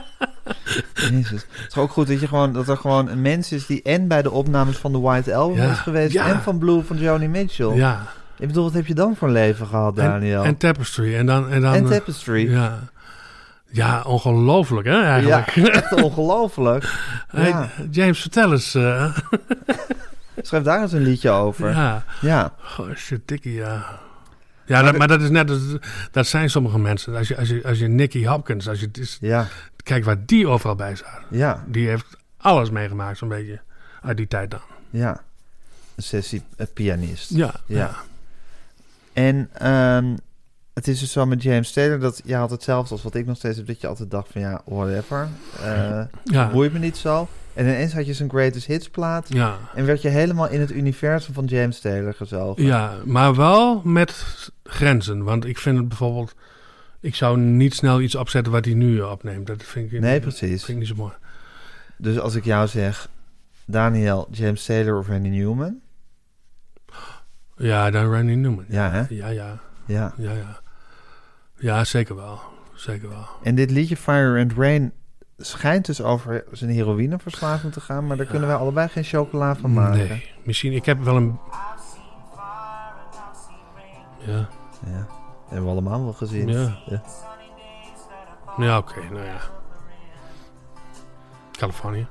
Jezus. 1.11 1.47
Het 1.51 1.67
is 1.69 1.77
ook 1.77 1.91
goed 1.91 2.07
dat, 2.07 2.21
je 2.21 2.29
gewoon, 2.29 2.53
dat 2.53 2.69
er 2.69 2.77
gewoon 2.77 3.09
een 3.09 3.23
mens 3.23 3.53
is 3.53 3.67
die 3.67 3.83
en 3.83 4.09
bij 4.09 4.23
de 4.23 4.31
opnames 4.31 4.77
van 4.77 4.93
de 4.93 4.99
White 4.99 5.35
Album 5.35 5.57
Ja. 5.57 5.71
is 5.71 5.79
geweest 5.79 6.13
Ja. 6.13 6.27
en 6.29 6.41
van 6.43 6.59
Blue 6.59 6.83
van 6.83 6.97
Johnny 6.99 7.27
Mitchell. 7.27 7.75
ja, 7.75 8.03
Ik 8.39 8.47
bedoel, 8.47 8.65
wat 8.65 8.73
heb 8.73 8.87
je 8.87 8.95
dan 8.95 9.17
voor 9.17 9.29
een 9.29 9.35
leven 9.35 9.67
gehad, 9.67 9.97
Daniel? 9.97 10.41
en, 10.41 10.47
en 10.47 10.57
Tapestry. 10.57 11.15
En 11.17 11.27
dan... 11.27 11.49
En, 11.51 11.61
dan, 11.61 11.75
En 11.75 11.85
Tapestry. 11.87 12.51
Ja, 12.51 12.79
ja 13.71 14.03
ongelooflijk 14.03 14.87
hè 14.87 15.03
eigenlijk. 15.03 15.51
Ja, 15.51 15.67
echt 15.69 15.93
ongelooflijk. 16.05 16.93
Hey, 17.29 17.49
Ja. 17.49 17.69
James, 17.91 18.21
vertel 18.21 18.53
eens. 18.53 18.75
eh, 18.75 19.17
Schrijf 20.43 20.63
daar 20.63 20.83
eens 20.83 20.93
een 20.93 21.03
liedje 21.03 21.31
over. 21.31 21.71
Ja. 21.71 22.05
ja, 22.21 22.53
goh, 22.63 22.95
shit, 22.97 23.21
dikkie, 23.25 23.53
ja. 23.55 23.85
Ja, 24.67 24.83
dat, 24.83 24.97
maar 24.99 25.09
dat 25.09 25.21
is 25.23 25.31
net, 25.31 25.53
dat 26.11 26.27
zijn 26.27 26.51
sommige 26.51 26.79
mensen. 26.79 27.17
Als 27.17 27.29
je, 27.29 27.37
als 27.37 27.49
je, 27.49 27.61
als 27.65 27.79
je 27.79 27.89
Nicky 27.89 28.27
Hopkins, 28.27 28.69
als 28.69 28.81
je 28.81 28.89
is, 28.93 29.19
Ja, 29.21 29.47
kijk 29.89 30.05
waar 30.05 30.25
die 30.27 30.47
overal 30.49 30.75
bij 30.75 30.95
staat. 30.95 31.21
ja, 31.31 31.65
Die 31.67 31.89
heeft 31.89 32.17
alles 32.37 32.71
meegemaakt, 32.71 33.19
zo'n 33.19 33.29
beetje, 33.29 33.61
uit 34.03 34.17
die 34.17 34.29
tijd 34.29 34.51
dan. 34.51 34.61
ja. 34.91 35.23
Een 35.95 36.03
sessie 36.03 36.43
eh, 36.57 36.67
pianist. 36.75 37.31
Ja, 37.31 37.55
Ja. 37.67 37.77
ja. 37.77 37.95
En 39.13 39.49
ehm, 39.53 40.17
Het 40.75 40.89
is 40.89 40.99
dus 41.01 41.13
zo 41.13 41.27
met 41.27 41.43
James 41.43 41.73
Taylor 41.73 41.99
dat 41.99 42.21
je 42.25 42.35
had 42.35 42.51
hetzelfde 42.51 42.93
als 42.93 43.03
wat 43.03 43.15
ik 43.15 43.27
nog 43.27 43.37
steeds 43.37 43.57
heb. 43.57 43.67
Dat 43.67 43.81
je 43.81 43.87
altijd 43.87 44.11
dacht 44.11 44.29
van 44.33 44.41
ja, 44.41 44.61
whatever. 44.65 45.29
eh 45.63 46.01
Ja, 46.25 46.51
boeit 46.51 46.73
me 46.73 46.79
niet 46.79 46.97
zo. 46.97 47.29
En 47.55 47.65
ineens 47.67 47.93
had 47.93 48.07
je 48.07 48.15
zijn 48.15 48.31
greatest 48.31 48.67
hits 48.67 48.91
plaat. 48.91 49.27
ja, 49.29 49.57
En 49.75 49.85
werd 49.87 50.03
je 50.03 50.09
helemaal 50.09 50.49
in 50.49 50.61
het 50.61 50.71
universum 50.71 51.35
van 51.35 51.45
James 51.45 51.81
Taylor 51.81 52.15
gezogen. 52.15 52.63
ja, 52.65 52.95
maar 53.05 53.35
wel 53.35 53.81
met 53.85 54.25
grenzen. 54.65 55.25
Want 55.25 55.45
ik 55.45 55.59
vind 55.59 55.79
het 55.79 55.89
bijvoorbeeld... 55.89 56.35
Ik 57.01 57.15
zou 57.15 57.39
niet 57.39 57.75
snel 57.75 58.01
iets 58.01 58.15
opzetten 58.15 58.53
wat 58.53 58.65
hij 58.65 58.75
nu 58.75 59.01
opneemt. 59.01 59.47
Dat 59.47 59.63
vind 59.63 59.93
ik, 59.93 60.01
Nee, 60.01 60.13
dat 60.21 60.23
precies. 60.23 60.65
vind 60.65 60.69
ik 60.69 60.77
niet 60.77 60.87
zo 60.97 61.03
mooi. 61.03 61.13
Dus 61.97 62.19
als 62.19 62.35
ik 62.35 62.45
jou 62.45 62.67
zeg, 62.69 63.09
Daniel, 63.67 64.29
James 64.31 64.65
Taylor 64.65 64.99
of 64.99 65.09
Randy 65.09 65.29
Newman. 65.29 65.81
Ja, 67.57 67.91
dan 67.91 68.13
Randy 68.13 68.33
Newman. 68.33 68.65
Ja, 68.69 68.91
hè? 68.91 69.03
Ja, 69.09 69.29
ja, 69.29 69.59
Ja. 69.87 70.13
ja, 70.17 70.33
ja. 70.33 70.61
Ja, 71.57 71.85
zeker 71.85 72.17
wel. 72.17 72.41
Zeker 72.75 73.09
wel. 73.09 73.27
En 73.43 73.55
dit 73.55 73.71
liedje 73.71 73.97
Fire 73.97 74.41
and 74.41 74.53
Rain 74.57 74.93
schijnt 75.39 75.87
dus 75.87 76.01
over 76.03 76.45
zijn 76.53 76.71
heroïneverslaving 76.71 77.73
te 77.73 77.81
gaan. 77.81 78.07
Maar 78.07 78.17
daar 78.17 78.27
kunnen 78.27 78.49
wij 78.49 78.57
allebei 78.57 78.89
geen 78.89 79.05
chocola 79.05 79.57
van 79.57 79.73
maken. 79.73 80.09
Nee, 80.09 80.31
misschien... 80.45 80.73
Ik 80.73 80.85
heb 80.85 81.01
wel 81.03 81.17
een... 81.17 81.39
Ja, 84.27 84.49
Ja, 84.87 85.07
hebben 85.49 85.65
we 85.65 85.71
allemaal 85.71 86.05
wel 86.05 86.13
gezien. 86.13 86.49
Ja. 86.49 86.79
Ja. 86.87 87.03
ja 88.57 88.79
oké, 88.79 89.01
nou 89.11 89.25
ja. 89.25 89.41
Californië. 91.53 92.07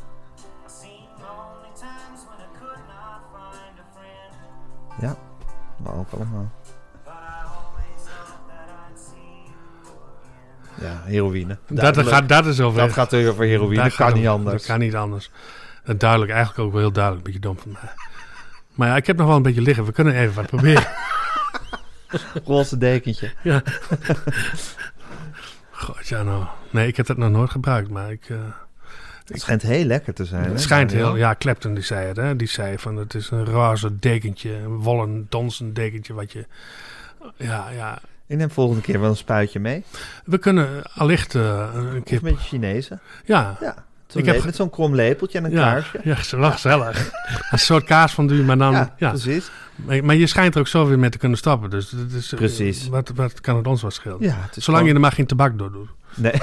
Ja, 5.02 5.16
maar 5.78 5.94
ook 5.94 6.12
allemaal. 6.12 6.52
Ja, 10.82 11.02
heroïne. 11.04 11.58
Dat, 11.68 12.08
gaat, 12.08 12.30
dat 12.30 12.46
is 12.46 12.62
over. 12.62 12.80
dat 12.80 12.94
gaat 12.94 13.14
er 13.14 13.30
over 13.30 13.46
heroïne, 13.46 13.84
dat 13.84 13.96
kan 13.96 14.14
niet 14.14 14.28
anders. 14.28 14.56
Dat 14.56 14.66
kan 14.66 14.80
niet 14.80 14.96
anders. 14.96 15.32
Duidelijk, 15.98 16.32
eigenlijk 16.32 16.60
ook 16.60 16.72
wel 16.72 16.82
heel 16.82 16.92
duidelijk. 16.92 17.26
Een 17.26 17.34
beetje 17.34 17.48
dom 17.48 17.60
van 17.60 17.72
mij. 17.72 17.94
Maar 18.74 18.88
ja, 18.88 18.96
ik 18.96 19.08
heb 19.08 19.18
nog 19.18 19.28
wel 19.28 19.36
een 19.36 19.42
beetje 19.42 19.62
liggen. 19.62 19.86
We 19.86 19.92
kunnen 19.92 20.14
even 20.14 20.36
wat 20.36 20.46
proberen. 20.46 20.88
Roze 22.46 22.78
dekentje. 22.78 23.32
ja. 23.44 23.62
God, 25.72 26.08
ja 26.08 26.24
nou. 26.24 26.46
Nee, 26.70 26.88
ik 26.88 26.98
heb 26.98 27.06
dat 27.06 27.18
nog 27.18 27.30
nooit 27.32 27.50
gebruikt, 27.50 27.90
maar 27.90 28.12
ik... 28.12 28.30
eh, 28.30 28.38
Het 29.26 29.42
schijnt 29.42 29.62
heel 29.62 29.86
lekker 29.86 30.14
te 30.14 30.26
zijn. 30.26 30.44
het 30.44 30.52
hè, 30.52 30.58
schijnt 30.60 30.90
Daniel? 30.90 31.08
heel... 31.08 31.18
Ja, 31.18 31.36
Clapton 31.40 31.74
die 31.74 31.84
zei 31.84 32.08
het, 32.08 32.18
hè. 32.18 32.36
Die 32.36 32.48
zei 32.48 32.78
van, 32.78 32.96
het 32.96 33.14
is 33.14 33.30
een 33.30 33.46
roze 33.46 34.00
dekentje. 34.00 34.54
Een 34.54 34.78
wollen, 34.80 35.26
donzen 35.30 35.74
dekentje 35.74 36.14
wat 36.14 36.32
je... 36.32 36.46
Ja, 37.36 37.70
ja. 37.70 38.00
Ik 38.28 38.38
neem 38.38 38.52
volgende 38.52 38.82
keer 38.82 39.00
wel 39.00 39.10
een 39.10 39.16
spuitje 39.16 39.60
mee. 39.60 39.84
We 40.26 40.38
kunnen 40.38 40.84
allicht 40.94 41.36
eh, 41.36 41.70
een 41.74 42.04
keer... 42.04 42.20
Met 42.24 42.38
Chinezen. 42.40 43.00
Ja, 43.26 43.58
Ja. 43.62 43.86
Ik 44.14 44.26
heb 44.26 44.44
met 44.44 44.56
zo'n 44.56 44.70
krom 44.70 44.96
lepeltje 44.96 45.38
en 45.38 45.44
een 45.44 45.52
ja, 45.52 45.72
kaarsje. 45.72 46.00
ja, 46.04 46.16
gezellig. 46.16 46.54
gezellig. 46.54 47.12
een 47.52 47.60
soort 47.60 47.84
kaas 47.84 48.14
van 48.14 48.28
duur, 48.28 48.44
maar 48.44 48.58
dan... 48.58 48.72
Ja, 48.72 48.94
Ja, 48.98 49.10
precies. 49.10 49.50
Maar, 50.04 50.16
je 50.16 50.28
schijnt 50.28 50.54
er 50.54 50.60
ook 50.60 50.68
zo 50.68 50.88
weer 50.88 51.00
mee 51.00 51.10
te 51.10 51.18
kunnen 51.18 51.38
stappen. 51.38 51.70
Dus 51.70 51.92
het 51.92 52.14
is, 52.14 52.32
eh, 52.32 52.38
Precies. 52.38 52.88
Wat, 52.88 53.12
wat 53.16 53.42
kan 53.42 53.56
het 53.56 53.68
ons 53.68 53.82
wat 53.82 53.94
schelen? 53.94 54.18
Ja, 54.20 54.50
Zolang 54.52 54.88
je 54.88 54.94
er 54.94 55.00
maar 55.00 55.12
geen 55.12 55.26
tabak 55.26 55.58
door 55.58 55.72
doet. 55.72 55.90
Nee. 56.16 56.34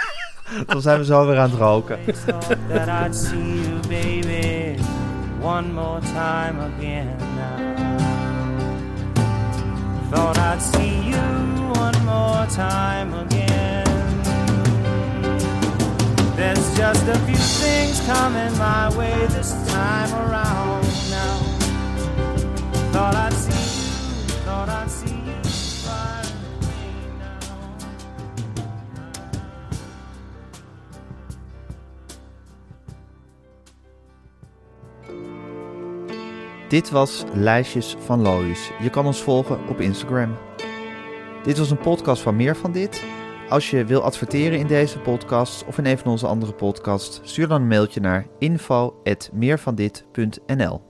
Dan 0.66 0.80
zijn 0.82 0.98
we 0.98 1.04
zo 1.04 1.26
weer 1.26 1.38
aan 1.38 1.50
het 1.50 1.58
roken. 1.58 1.98
always 1.98 2.24
thought 2.24 2.56
that 2.68 3.06
I'd 3.06 3.16
see 3.16 3.60
you, 3.60 3.80
baby, 3.88 4.78
one 5.40 5.72
more 5.72 6.00
time 6.00 6.58
again 6.76 7.29
just 16.92 17.06
a 17.06 17.18
few 17.20 17.36
things 17.36 18.00
coming 18.00 18.58
my 18.58 18.92
way 18.96 19.14
this 19.28 19.52
time 19.68 20.12
around 20.12 20.82
now. 21.08 21.36
Thought 22.90 23.14
I'd 23.14 23.32
see 23.32 23.52
you, 23.52 24.32
thought 24.44 24.68
I'd 24.68 24.90
see 24.90 25.14
you. 25.14 25.30
Dit 36.68 36.90
was 36.90 37.24
Lijstjes 37.32 37.96
van 38.04 38.20
Lois. 38.20 38.70
Je 38.80 38.90
kan 38.90 39.06
ons 39.06 39.22
volgen 39.22 39.58
op 39.68 39.80
Instagram. 39.80 40.36
Dit 41.42 41.58
was 41.58 41.70
een 41.70 41.78
podcast 41.78 42.22
van 42.22 42.36
Meer 42.36 42.56
van 42.56 42.72
Dit. 42.72 43.02
Als 43.50 43.70
je 43.70 43.84
wil 43.84 44.02
adverteren 44.02 44.58
in 44.58 44.66
deze 44.66 44.98
podcast 44.98 45.64
of 45.64 45.78
in 45.78 45.86
een 45.86 45.98
van 45.98 46.10
onze 46.10 46.26
andere 46.26 46.52
podcasts, 46.52 47.20
stuur 47.22 47.48
dan 47.48 47.60
een 47.60 47.68
mailtje 47.68 48.00
naar 48.00 48.26
info.meervandit.nl. 48.38 50.82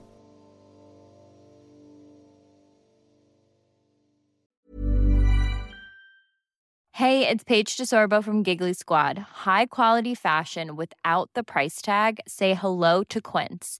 Hey, 6.89 7.29
it's 7.29 7.43
Paige 7.43 7.75
DeSorbo 7.77 8.21
from 8.21 8.43
Giggly 8.43 8.73
Squad. 8.73 9.17
High 9.17 9.65
quality 9.67 10.15
fashion 10.15 10.75
without 10.75 11.29
the 11.31 11.43
price 11.43 11.81
tag. 11.81 12.13
Say 12.25 12.53
hello 12.53 13.03
to 13.03 13.19
Quince. 13.21 13.79